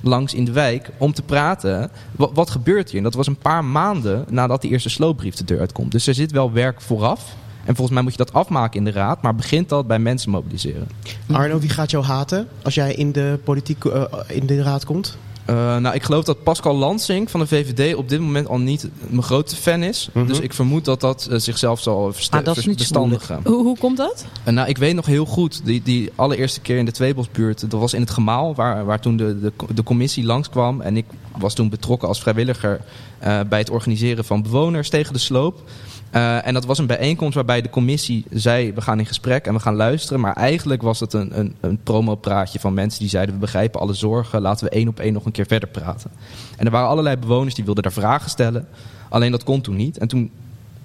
[0.00, 1.90] langs in de wijk om te praten.
[2.16, 2.96] Wat, gebeurt hier?
[2.96, 5.92] En dat was een paar maanden nadat die eerste sloopbrief de deur uitkomt.
[5.92, 7.36] Dus er zit wel werk vooraf.
[7.64, 9.22] En volgens mij moet je dat afmaken in de raad.
[9.22, 10.88] Maar begint dat bij mensen mobiliseren.
[11.30, 15.18] Arno, wie gaat jou haten als jij in de politiek eh, in de raad komt?
[15.48, 18.88] Eh, nou, ik geloof dat Pascal Lansing van de VVD op dit moment al niet
[19.06, 20.08] mijn grootste fan is.
[20.12, 20.26] Mhm.
[20.26, 23.40] Dus ik vermoed dat dat eh, zichzelf zal verste- Maar dat is vers- niet bestandigen.
[23.44, 24.24] Hoe, hoe komt dat?
[24.44, 27.80] En nou, ik weet nog heel goed, die, die allereerste keer in de Tweebosbuurt, dat
[27.80, 30.80] was in het gemaal, waar, waar toen de, de, de commissie langskwam.
[30.80, 31.04] En ik
[31.38, 32.80] was toen betrokken als vrijwilliger
[33.18, 35.62] eh, bij het organiseren van bewoners tegen de sloop.
[36.10, 39.54] Eh, en dat was een bijeenkomst waarbij de commissie zei, we gaan in gesprek en
[39.54, 40.20] we gaan luisteren.
[40.20, 43.94] Maar eigenlijk was het een, een, een promopraatje van mensen die zeiden, we begrijpen alle
[43.94, 46.10] zorgen, laten we één op één nog een keer verder praten.
[46.56, 48.68] En er waren allerlei bewoners die wilden daar vragen stellen.
[49.08, 49.98] Alleen dat kon toen niet.
[49.98, 50.30] En toen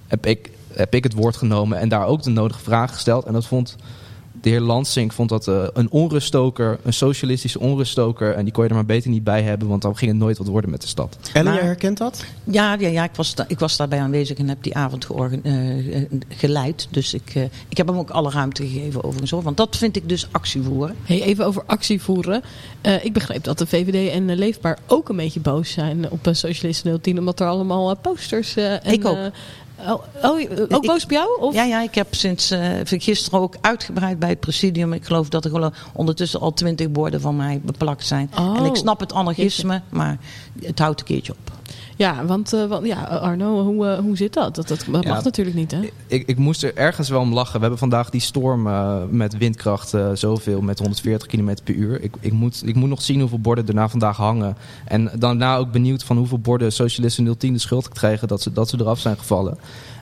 [0.08, 3.26] heb ik, heb ik het woord genomen en daar ook de nodige vragen gesteld.
[3.26, 3.76] En dat vond
[4.44, 8.34] De heer Lansing vond dat eh, een onruststoker, een socialistische onruststoker.
[8.34, 10.38] En die kon je er maar beter niet bij hebben, want dan ging het nooit
[10.38, 11.18] wat worden met de stad.
[11.34, 12.26] Ellen, Maar- jij herkent dat?
[12.44, 15.96] Ja, ja, ja ik, was da- ik was daarbij aanwezig en heb die avond eh,
[15.96, 16.88] eh, geleid.
[16.92, 17.34] Dus ik,
[17.70, 19.32] ik heb hem ook alle ruimte gegeven overigens.
[19.32, 20.96] Hoor, want dat vind ik dus actie voeren.
[21.04, 22.42] Hey, even over actie voeren.
[22.82, 26.34] Eh, ik begreep dat de VVD en Leefbaar ook een beetje boos zijn op uh,
[26.34, 27.20] Socialisten 010.
[27.20, 28.56] Omdat er allemaal posters...
[28.56, 29.18] eh, en, Ik ook.
[29.88, 31.42] Oh, oh, ook Ik- boos op jou?
[31.42, 31.54] Of?
[31.54, 34.94] Ja, ja, ik heb sinds eh, gisteren ook uitgebreid bij het presidium.
[34.94, 38.32] Ik geloof dat er ondertussen al twintig borden van mij beplakt zijn.
[38.40, 38.58] Oh.
[38.58, 40.18] En ik snap het anarchisme, maar
[40.62, 41.52] het houdt een keertje op.
[41.96, 44.56] Ja, want, eh, want ja, Arno, hoe, eh, hoe zit dat?
[44.56, 45.14] Dat, dat, dat Ja.
[45.14, 45.80] mag natuurlijk niet, hè?
[46.08, 47.54] Ik, ik moest er ergens wel om lachen.
[47.54, 52.02] We hebben vandaag die storm eh, met windkracht zoveel, met 140 km per uur.
[52.02, 54.58] Ik, ik, moet, ik moet nog zien hoeveel borden er na vandaag hangen.
[54.86, 58.70] En daarna ook benieuwd van hoeveel borden Socialisten 010 de schuld krijgen dat ze, dat
[58.70, 59.58] ze eraf zijn gevallen.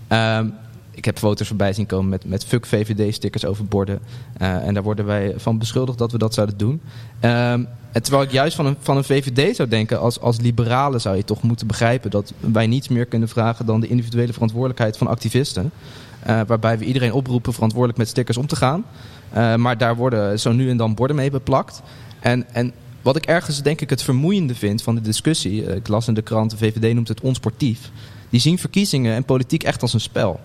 [0.08, 0.47] Ehm,
[0.91, 3.99] ik heb foto's voorbij zien komen met, met fuck VVD-stickers over borden.
[4.38, 6.82] Eh, en daar worden wij van beschuldigd dat we dat zouden doen.
[7.19, 11.15] Ehm, terwijl ik juist van een, van een VVD zou denken, als, als liberalen zou
[11.15, 15.08] je toch moeten begrijpen dat wij niets meer kunnen vragen dan de individuele verantwoordelijkheid van
[15.08, 15.71] activisten.
[16.19, 18.86] Eh, waarbij we iedereen oproepen verantwoordelijk met stickers om te gaan.
[19.30, 21.82] Eh, maar daar worden zo nu en dan borden mee beplakt.
[22.19, 25.75] En, en wat ik ergens denk ik het vermoeiende vind van de discussie.
[25.75, 27.91] ik las in de krant, de VVD noemt het onsportief.
[28.30, 30.39] Die zien verkiezingen en politiek echt als een spel.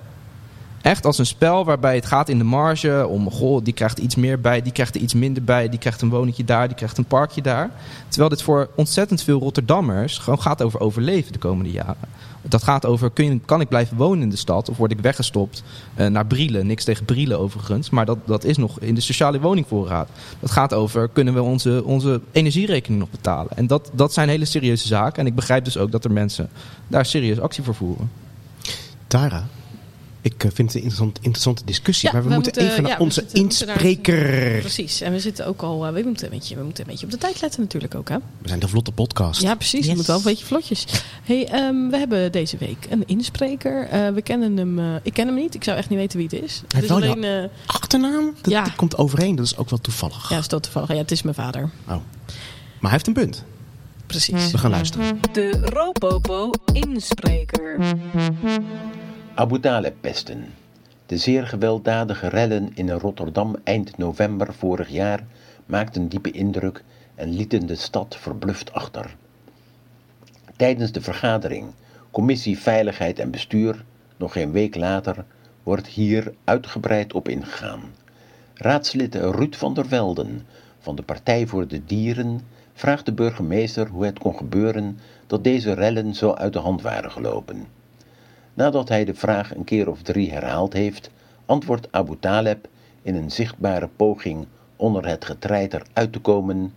[0.86, 4.14] Echt als een spel waarbij het gaat in de marge om, goh, die krijgt iets
[4.14, 6.98] meer bij, die krijgt er iets minder bij, die krijgt een woningje daar, die krijgt
[6.98, 7.70] een parkje daar.
[8.08, 12.08] Terwijl dit voor ontzettend veel Rotterdammers gewoon gaat over overleven de komende jaren.
[12.42, 15.00] Dat gaat over, kun je, kan ik blijven wonen in de stad of word ik
[15.00, 15.62] weggestopt
[15.94, 16.66] eh, naar Brielen?
[16.66, 20.08] Niks tegen Brielen overigens, maar dat, dat is nog in de sociale woningvoorraad.
[20.40, 23.56] Dat gaat over, kunnen we onze, onze energierekening nog betalen?
[23.56, 25.20] En dat, dat zijn hele serieuze zaken.
[25.20, 26.48] En ik begrijp dus ook dat er mensen
[26.88, 28.10] daar serieus actie voor voeren.
[29.06, 29.46] Tara,
[30.26, 32.08] ik eh, vind het een interessant, interessante discussie.
[32.08, 33.76] Ja, maar we, we moeten, moeten- even naar ja, we onze zitten- we moeten naar-
[33.76, 34.60] inspreker.
[34.60, 35.00] Precies.
[35.00, 35.86] En we zitten ook al...
[35.86, 38.08] eh, we, moeten een beetje, we moeten een beetje op de tijd letten natuurlijk ook,
[38.08, 38.16] hè?
[38.38, 39.42] We zijn de vlotte podcast.
[39.42, 39.78] Ja, precies.
[39.78, 39.88] Yes.
[39.88, 40.84] Het moet wel een beetje vlotjes.
[41.22, 43.86] Hey, ehm, we hebben deze week een inspreker.
[43.88, 44.78] Eh, we kennen hem...
[44.78, 45.54] eh, ik ken hem niet.
[45.54, 46.60] Ik zou echt niet weten wie het is.
[46.62, 47.24] Het heeft alleen...
[47.24, 48.34] eh, Achternaam?
[48.42, 48.64] Dat, Ja.
[48.64, 49.36] dat komt overeen.
[49.36, 50.28] Dat is ook wel toevallig.
[50.30, 50.88] ja, is dat toevallig.
[50.88, 51.62] Ja, het is mijn vader.
[51.62, 51.88] Oh.
[51.88, 52.00] Maar
[52.80, 53.44] hij heeft een punt.
[54.06, 54.50] Precies.
[54.50, 55.20] We gaan luisteren.
[55.32, 57.78] De Ropopo inspreker.
[59.38, 60.54] Abu Taleb-pesten.
[61.06, 65.26] De zeer gewelddadige rellen in Rotterdam eind november vorig jaar
[65.66, 69.16] maakten diepe indruk en lieten de stad verbluft achter.
[70.56, 71.66] Tijdens de vergadering
[72.10, 73.84] Commissie Veiligheid en Bestuur,
[74.16, 75.24] nog geen week later,
[75.62, 77.80] wordt hier uitgebreid op ingegaan.
[78.54, 80.46] Raadslid Ruud van der Velden
[80.78, 82.40] van de Partij voor de Dieren
[82.74, 87.10] vraagt de burgemeester hoe het kon gebeuren dat deze rellen zo uit de hand waren
[87.10, 87.75] gelopen.
[88.56, 91.10] Nadat hij de vraag een keer of drie herhaald heeft,
[91.46, 92.68] antwoordt Abu Taleb
[93.02, 96.74] in een zichtbare poging onder het getreiter uit te komen.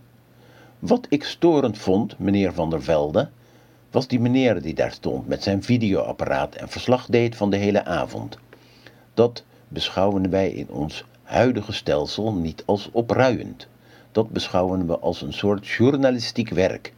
[0.78, 3.28] Wat ik storend vond, meneer Van der Velde,
[3.90, 7.84] was die meneer die daar stond met zijn videoapparaat en verslag deed van de hele
[7.84, 8.38] avond.
[9.14, 13.68] Dat beschouwen wij in ons huidige stelsel niet als opruiend.
[14.12, 16.92] Dat beschouwen we als een soort journalistiek werk.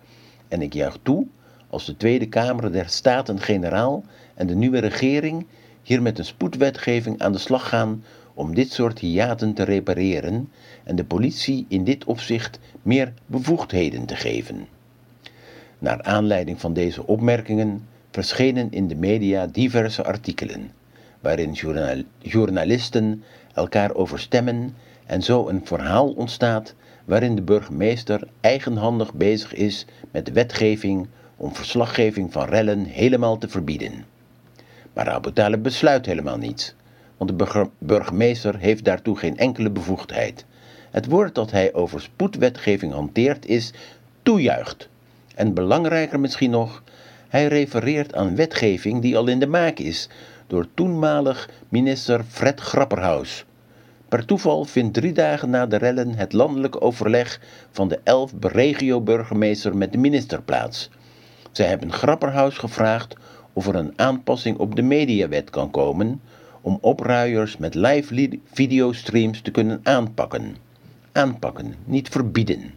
[0.48, 1.26] En ik juich toe
[1.68, 5.46] als de Tweede Kamer der Staten-Generaal en de nieuwe regering
[5.82, 10.48] hier met een spoedwetgeving aan de slag gaan om dit soort hiaten te repareren
[10.84, 14.66] en de politie in dit opzicht meer bevoegdheden te geven.
[15.78, 20.70] Naar aanleiding van deze opmerkingen verschenen in de media diverse artikelen,
[21.20, 23.22] waarin journal- journalisten
[23.54, 24.74] elkaar overstemmen
[25.06, 32.32] en zo een verhaal ontstaat waarin de burgemeester eigenhandig bezig is met wetgeving om verslaggeving
[32.32, 34.04] van rellen helemaal te verbieden.
[34.92, 36.74] Maar Abu Talib besluit helemaal niets,
[37.16, 40.44] want de burgemeester heeft daartoe geen enkele bevoegdheid.
[40.90, 43.72] Het woord dat hij over spoedwetgeving hanteert is
[44.22, 44.88] toejuicht.
[45.34, 46.82] En belangrijker misschien nog,
[47.28, 50.08] hij refereert aan wetgeving die al in de maak is
[50.46, 53.44] door toenmalig minister Fred Grapperhaus.
[54.08, 59.76] Per toeval vindt drie dagen na de rellen het landelijk overleg van de elf regio-burgemeester
[59.76, 60.90] met de minister plaats.
[61.52, 63.16] Zij hebben Grapperhaus gevraagd
[63.52, 66.20] of er een aanpassing op de mediawet kan komen
[66.60, 70.56] om opruiers met live li- videostreams te kunnen aanpakken.
[71.12, 72.74] Aanpakken, niet verbieden.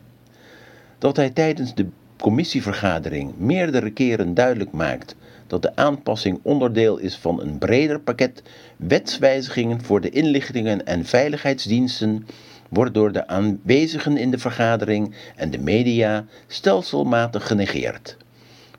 [0.98, 5.16] Dat hij tijdens de commissievergadering meerdere keren duidelijk maakt
[5.48, 8.44] dat de aanpassing onderdeel is van een breder pakket
[8.78, 12.28] wetswijzigingen voor de inlichtingen en veiligheidsdiensten,
[12.70, 18.18] wordt door de aanwezigen in de vergadering en de media stelselmatig genegeerd.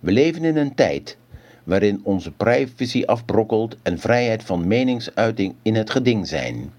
[0.01, 1.17] We leven in een tijd
[1.67, 6.73] waarin onze privacy afbrokkelt en vrijheid van meningsuiting in het geding zijn.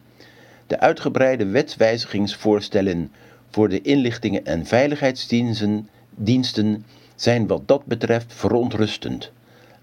[0.68, 3.12] De uitgebreide wetswijzigingsvoorstellen
[3.50, 9.32] voor de inlichtingen en veiligheidsdiensten diensten zijn wat dat betreft verontrustend.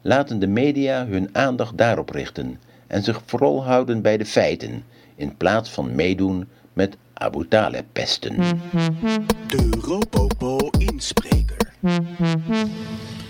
[0.01, 5.37] Laten de media hun aandacht daarop richten en zich vooral houden bij de feiten, in
[5.37, 8.37] plaats van meedoen met Abu Talib-pesten.
[9.47, 11.73] De Ropopo inspreker.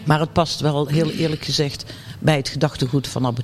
[0.05, 1.85] Maar het past wel heel eerlijk gezegd
[2.19, 3.43] bij het gedachtegoed van Abu.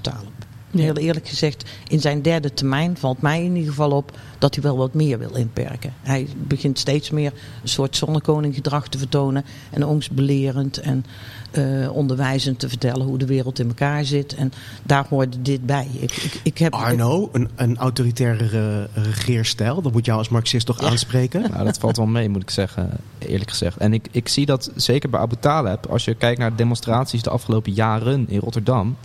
[0.71, 4.65] Heel eerlijk gezegd, in zijn derde termijn valt mij in ieder geval op dat hij
[4.65, 5.95] wel wat meer wil inperken.
[6.03, 11.05] Hij begint steeds meer een soort zonnekoninggedrag te vertonen en angstbelerend en
[11.51, 14.35] eh, onderwijzend te vertellen hoe de wereld in elkaar zit.
[14.35, 14.53] En
[14.83, 15.89] daar hoorde dit bij.
[16.01, 20.83] Ik, ik, ik heb, Arno, een, een autoritaire regeerstijl, dat moet jou als marxist toch
[20.83, 21.51] aanspreken?
[21.51, 23.77] Nou, dat valt wel mee, moet ik zeggen, eerlijk gezegd.
[23.77, 27.23] En ik, ik zie dat zeker bij Abu Talib, als je kijkt naar de demonstraties
[27.23, 28.97] de afgelopen jaren in Rotterdam,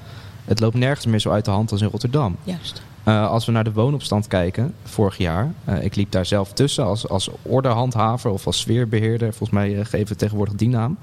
[0.45, 2.35] het loopt nergens meer zo uit de hand als in Rotterdam.
[2.43, 2.81] Juist.
[3.07, 5.53] Uh, als we naar de woonopstand kijken, vorig jaar.
[5.69, 9.27] Uh, ik liep daar zelf tussen als, als ordehandhaver of als sfeerbeheerder.
[9.27, 10.97] Volgens mij uh, geven we tegenwoordig die naam.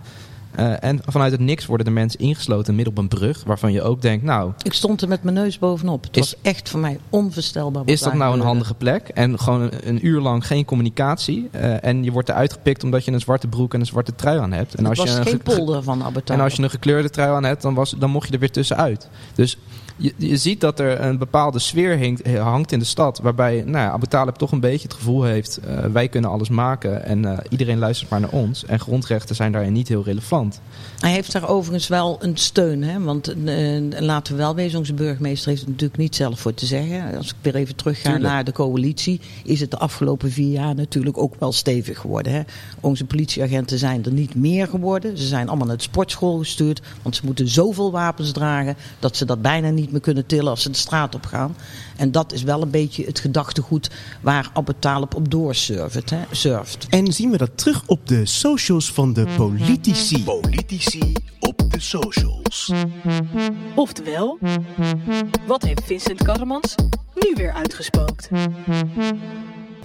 [0.58, 3.42] Uh, en vanuit het niks worden de mensen ingesloten midden op een brug.
[3.46, 4.52] Waarvan je ook denkt, nou...
[4.62, 6.04] Ik stond er met mijn neus bovenop.
[6.04, 7.82] Het Is- was echt voor mij onvoorstelbaar.
[7.86, 9.08] Is dat nou een handige plek?
[9.08, 11.48] En gewoon een, een uur lang geen communicatie.
[11.54, 14.38] uh, en je wordt eruit gepikt omdat je een zwarte broek en een zwarte trui
[14.38, 14.74] aan hebt.
[14.74, 17.10] En Het was je een geen ge- polder van Abu En als je een gekleurde
[17.10, 19.08] trui aan hebt, dan, was, dan mocht je er weer tussenuit.
[19.34, 19.58] Dus
[19.96, 23.18] je, je ziet dat er een bepaalde sfeer hinkt- hangt in de stad.
[23.18, 25.56] Waarbij nou ja, toch een beetje het gevoel heeft...
[25.56, 28.64] eh, wij kunnen alles maken en eh, iedereen luistert maar naar ons.
[28.64, 30.60] En grondrechten zijn daarin niet heel relevant.
[31.02, 32.82] Hij heeft daar overigens wel een steun.
[32.82, 33.00] Hè?
[33.00, 36.66] Want eh, laten we wel wezen, onze burgemeester heeft er natuurlijk niet zelf voor te
[36.66, 37.16] zeggen.
[37.16, 38.24] Als ik weer even terugga Tuurlijk.
[38.24, 42.32] naar de coalitie, is het de afgelopen vier jaar natuurlijk ook wel stevig geworden.
[42.32, 42.40] Hè?
[42.80, 45.18] Onze politieagenten zijn er niet meer geworden.
[45.18, 46.80] Ze zijn allemaal naar de sportschool gestuurd.
[47.02, 50.62] Want ze moeten zoveel wapens dragen dat ze dat bijna niet meer kunnen tillen als
[50.62, 51.56] ze de straat op gaan.
[51.96, 56.10] En dat is wel een beetje het gedachtegoed waar Abu Talib op doorsurft.
[56.10, 56.18] Hè?
[56.30, 56.86] Surft.
[56.88, 60.24] En zien we dat terug op de socials van de politici.
[60.24, 60.91] Politici
[61.40, 62.72] op de socials.
[63.74, 64.38] Oftewel,
[65.46, 66.74] wat heeft Vincent Karremans
[67.14, 68.28] nu weer uitgespookt?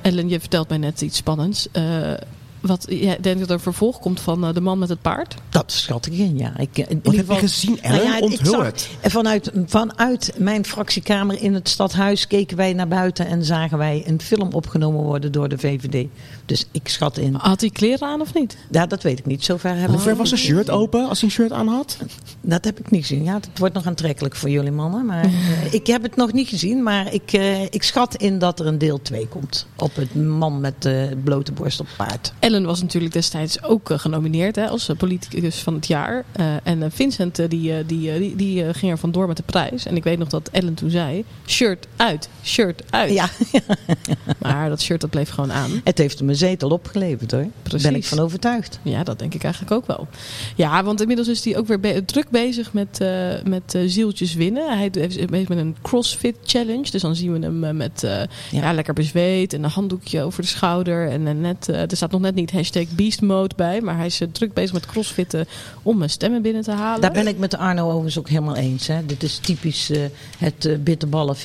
[0.02, 1.68] Ellen, je vertelt mij net iets spannends.
[1.72, 2.14] Eh,
[2.60, 5.36] wat jij denkt dat er vervolg komt van eh, de man met het paard?
[5.50, 6.58] Dat schat ik in, ja.
[6.58, 7.98] Ik, in Wat ieder heb je gezien, Ellen?
[7.98, 8.90] Nou ja, ik Onthul zag- het.
[9.02, 14.04] En vanuit, vanuit mijn fractiekamer in het stadhuis keken wij naar buiten en zagen wij
[14.06, 16.08] een film opgenomen worden door de VVD.
[16.48, 17.34] Dus ik schat in.
[17.34, 18.58] Had hij kleren aan of niet?
[18.72, 19.44] Ja, dat weet ik niet.
[19.44, 21.98] Zover hebben Hoe ver was zijn shirt open als hij een shirt aan had?
[22.42, 23.24] Dat heb ik niet gezien.
[23.24, 25.06] Ja, het wordt nog aantrekkelijk voor jullie mannen.
[25.06, 26.84] Maar eh, ik heb het nog niet gezien.
[26.84, 29.68] Maar ik, eh, ik schat in dat er een deel 2 komt.
[29.76, 32.34] Op het man met de blote borst op paard.
[32.40, 36.26] Ellen was natuurlijk destijds ook eh, genomineerd hè, als politicus van het jaar.
[36.32, 39.86] Eh, en Vincent die, die, die, die ging er vandoor met de prijs.
[39.86, 43.14] En ik weet nog dat Ellen toen zei, shirt uit, shirt uit.
[43.14, 43.30] Ja,
[44.40, 45.82] Maar dat shirt dat bleef gewoon aan.
[45.84, 47.40] het heeft hem een zetel opgeleverd hoor.
[47.40, 48.08] Daar ben ik Precies.
[48.08, 48.80] van overtuigd.
[48.82, 50.08] Ja, dat denk ik eigenlijk ook wel.
[50.56, 54.34] Ja, want inmiddels is hij ook weer be- druk bezig met, eh, met eh, zieltjes
[54.34, 54.78] winnen.
[54.78, 56.92] Hij is bezig met een CrossFit Challenge.
[56.92, 58.08] Dus dan zien we hem eh, met
[58.52, 58.74] ja.
[58.74, 61.10] lekker bezweet en een handdoekje over de schouder.
[61.10, 63.82] En net, er staat nog net niet hashtag beast mode bij.
[63.82, 65.46] Maar hij is druk bezig met crossfitten
[65.84, 67.02] om stemmen binnen te halen.
[67.02, 68.88] Daar ben ik met Arno overigens ook helemaal eens.
[68.88, 69.06] Hè.
[69.06, 69.92] Dit is typisch
[70.38, 71.36] het bitterballen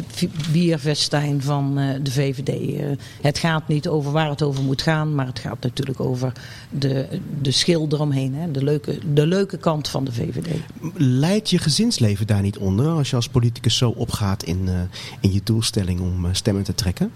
[0.52, 2.81] bierfestijn van de VVD.
[3.20, 6.32] Het gaat niet over waar het over moet gaan, maar het gaat natuurlijk over
[6.70, 7.06] de,
[7.40, 8.34] de schil eromheen.
[8.34, 8.50] Hè.
[8.50, 10.48] De, leuke, de leuke kant van de VVD.
[10.96, 14.74] Leidt je gezinsleven daar niet onder als je als politicus zo opgaat in, eh,
[15.20, 17.12] in je doelstelling om eh, stemmen te trekken?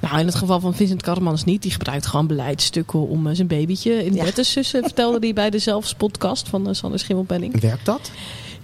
[0.00, 1.62] Nou, in het geval van Vincent Karremans niet.
[1.62, 4.24] Die gebruikt gewoon beleidsstukken om eh, zijn babytje in Ja.
[4.24, 4.82] bed te sussen.
[4.82, 7.60] Vertelde hij bij de Zelfs podcast van eh, Sander Schimmelpenning.
[7.60, 8.10] Werkt dat?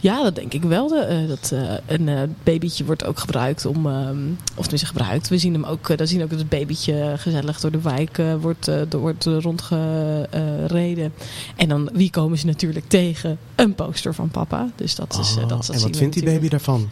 [0.05, 0.89] Ja, dat denk ik wel.
[0.89, 4.19] De, eh, dat, eh, een eh, babytje wordt ook gebruikt om, ehm,
[4.55, 5.29] of tenminste gebruikt.
[5.29, 8.19] We zien hem ook, uh, dan zien ook dat het babytje gezellig door de wijk
[8.19, 11.13] uh, wordt, uh, wordt rondgereden.
[11.57, 13.39] en dan, wie komen ze natuurlijk tegen?
[13.55, 14.71] Een poster van papa.
[14.77, 16.89] Dus dat is, oh, dat, dat En wat vindt die baby daarvan?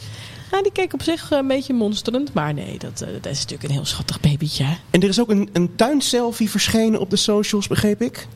[0.52, 2.32] Ja, die keek op zich een beetje monsterend.
[2.32, 4.66] Maar nee, dat, dat is natuurlijk een heel schattig babytje.
[4.90, 8.26] En er is ook een, een tuinselfie verschenen op de socials, begreep ik?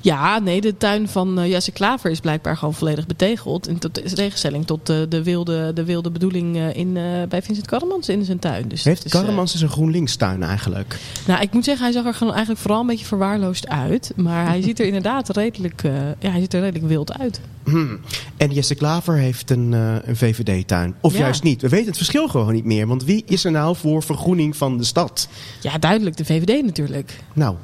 [0.00, 3.68] Ja, nee, de tuin van uh, Jesse Klaver is blijkbaar gewoon volledig betegeld.
[3.68, 3.78] In
[4.14, 6.92] tegenstelling tot uh, de, wilde, de wilde bedoeling uh, in,
[7.28, 8.68] bij Vincent Karremans in zijn tuin.
[8.68, 10.98] Dus Heeft Karremans dus een GroenLinks tuin eigenlijk?
[11.26, 14.12] Nou, ik moet zeggen, hij zag er gewoon eigenlijk vooral een beetje verwaarloosd uit.
[14.16, 15.82] Maar hij ziet er inderdaad redelijk,
[16.18, 17.40] ja, hij ziet er redelijk wild uit.
[17.64, 18.00] Hmm.
[18.36, 20.94] En Jesse Klaver heeft een, een VVD-tuin.
[21.00, 21.18] Of ja.
[21.18, 21.62] juist niet.
[21.62, 22.86] We weten het verschil gewoon niet meer.
[22.86, 25.28] Want wie is er nou voor vergroening van de stad?
[25.60, 27.18] Ja, duidelijk de VVD natuurlijk.
[27.32, 27.56] Nou,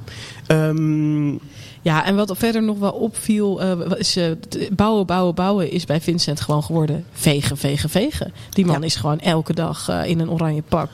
[0.49, 1.40] um,
[1.89, 4.12] ja, en wat verder nog wel opviel, eh, is,
[4.49, 8.32] t- bouwen, bouwen, bouwen is bij Vincent gewoon geworden vegen, vegen, vegen.
[8.51, 8.86] Die man Ja.
[8.86, 10.91] is gewoon elke dag eh, in een oranje pak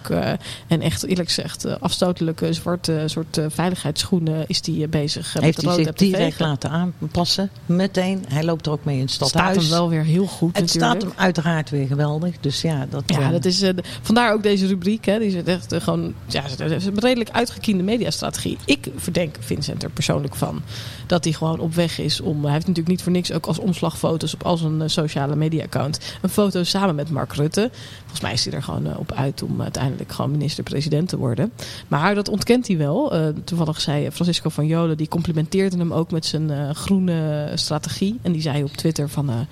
[0.69, 5.33] en echt eerlijk gezegd afstotelijke zwarte soort veiligheidsschoenen is die bezig.
[5.33, 6.47] Heeft met hij rood zich direct vegen.
[6.47, 7.51] laten aanpassen.
[7.67, 8.25] Meteen.
[8.29, 11.01] Hij loopt er ook mee in het Staat hem wel weer heel goed het natuurlijk.
[11.01, 12.35] staat hem uiteraard weer geweldig.
[12.41, 13.03] Dus ja, dat...
[13.07, 13.63] Ja, dat is,
[14.03, 15.05] vandaar ook deze rubriek.
[15.05, 15.19] Hè.
[15.19, 18.59] Die is echt gewoon ja, is een redelijk uitgekiende mediastrategie.
[18.65, 20.63] Ik verdenk Vincent er persoonlijk van
[21.07, 22.43] dat hij gewoon op weg is om.
[22.43, 26.17] Hij heeft natuurlijk niet voor niks ook als omslagfoto's op al zijn eh, sociale media-account
[26.23, 27.71] een foto samen met Mark Rutte.
[28.01, 31.53] Volgens mij is hij er gewoon eh, op uit om uiteindelijk gewoon minister-president te worden.
[31.89, 33.13] Maar dat ontkent hij wel.
[33.15, 38.19] Eh, toevallig zei Francisco van Jolen, die complimenteerde hem ook met zijn groene strategie.
[38.23, 39.47] En die zei op Twitter van,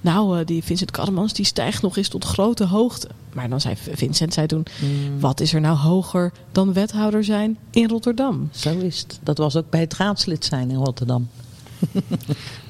[0.00, 3.08] nou, eh, die Vincent Karremans die stijgt nog eens tot grote hoogte.
[3.32, 7.58] Maar dan zei Vincent zei toen, mm, wat is er nou hoger dan wethouder zijn
[7.70, 8.48] in Rotterdam?
[8.52, 9.18] Zo is het.
[9.22, 11.28] Dat was ook bij het raadslid zijn in Rotterdam.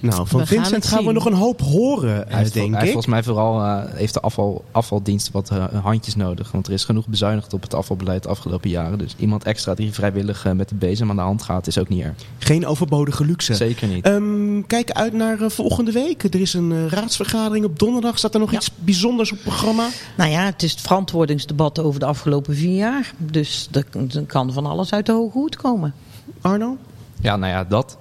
[0.00, 1.14] Nou, van We Vincent gaan we zien.
[1.14, 2.84] nog een hoop horen, Hij heeft, denk hij heeft ik.
[2.92, 6.52] volgens mij vooral eh, heeft de afval, afvaldienst wat eh, handjes nodig.
[6.52, 8.98] Want er is genoeg bezuinigd op het afvalbeleid de afgelopen jaren.
[8.98, 11.88] Dus iemand extra die vrijwillig eh, met de bezem aan de hand gaat, is ook
[11.88, 12.14] niet erg.
[12.38, 13.54] Geen overbodige luxe.
[13.54, 14.04] Zeker niet.
[14.04, 16.22] Ehm, kijk uit naar volgende week.
[16.22, 18.18] Er is een raadsvergadering op donderdag.
[18.18, 18.56] Staat er nog Ja.
[18.56, 19.86] iets bijzonders op het programma?
[20.16, 23.12] Nou ja, het is het verantwoordingsdebat over de afgelopen vier jaar.
[23.18, 23.84] Dus er
[24.16, 25.94] er kan van alles uit de hoge hoed komen.
[26.40, 26.76] Arno?
[27.20, 27.98] Ja, nou ja, dat.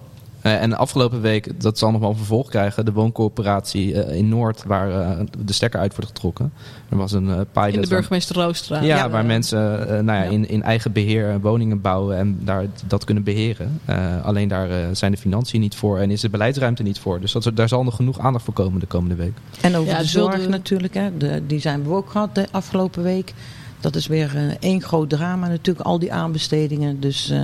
[0.48, 4.18] Eh, en de afgelopen week, dat zal nog wel een vervolg krijgen, de wooncoöperatie eh,
[4.18, 6.54] in Noord, waar eh, de stekker uit wordt getrokken.
[6.90, 7.74] Er was een eh pilot.
[7.74, 8.82] In de burgemeester Roostra.
[8.82, 9.60] Ja, waar mensen
[10.06, 10.30] nou ja, Ja.
[10.30, 13.80] in, in eigen beheer eh, woningen bouwen en daar dat kunnen beheren.
[13.86, 17.20] Eh, alleen daar zijn de financiën niet voor en is de beleidsruimte niet voor.
[17.20, 19.34] Dus dat, daar zal nog genoeg aandacht voor komen de komende week.
[19.62, 20.94] En over Ja, de zorg natuurlijk.
[20.94, 21.18] Hè.
[21.18, 23.34] De, die zijn we ook gehad de afgelopen week.
[23.80, 25.86] Dat is weer één groot drama natuurlijk.
[25.86, 27.00] Al die aanbestedingen.
[27.00, 27.44] Dus eh,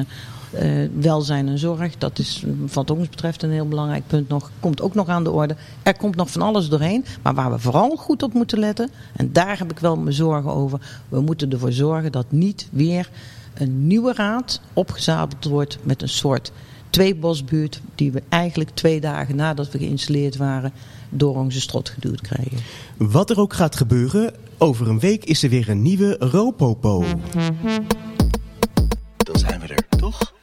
[0.53, 1.97] eh, welzijn en zorg.
[1.97, 2.43] Dat is
[2.73, 4.51] wat ons betreft een heel belangrijk punt nog.
[4.59, 5.55] Komt ook nog aan de orde.
[5.83, 7.05] Er komt nog van alles doorheen.
[7.21, 8.89] Maar waar we vooral goed op moeten letten.
[9.15, 10.79] En daar heb ik wel mijn zorgen over.
[11.09, 13.09] We moeten ervoor zorgen dat niet weer
[13.53, 15.77] een nieuwe raad opgezadeld wordt.
[15.83, 16.51] Met een soort
[16.89, 17.81] tweebosbuurt.
[17.95, 20.71] Die we eigenlijk twee dagen nadat we geïnstalleerd waren.
[21.09, 22.57] Door onze strot geduwd krijgen.
[22.97, 27.05] Wat er ook gaat gebeuren, over een week is er weer een nieuwe Ropopo.
[29.33, 30.33] Zijn we er, toch?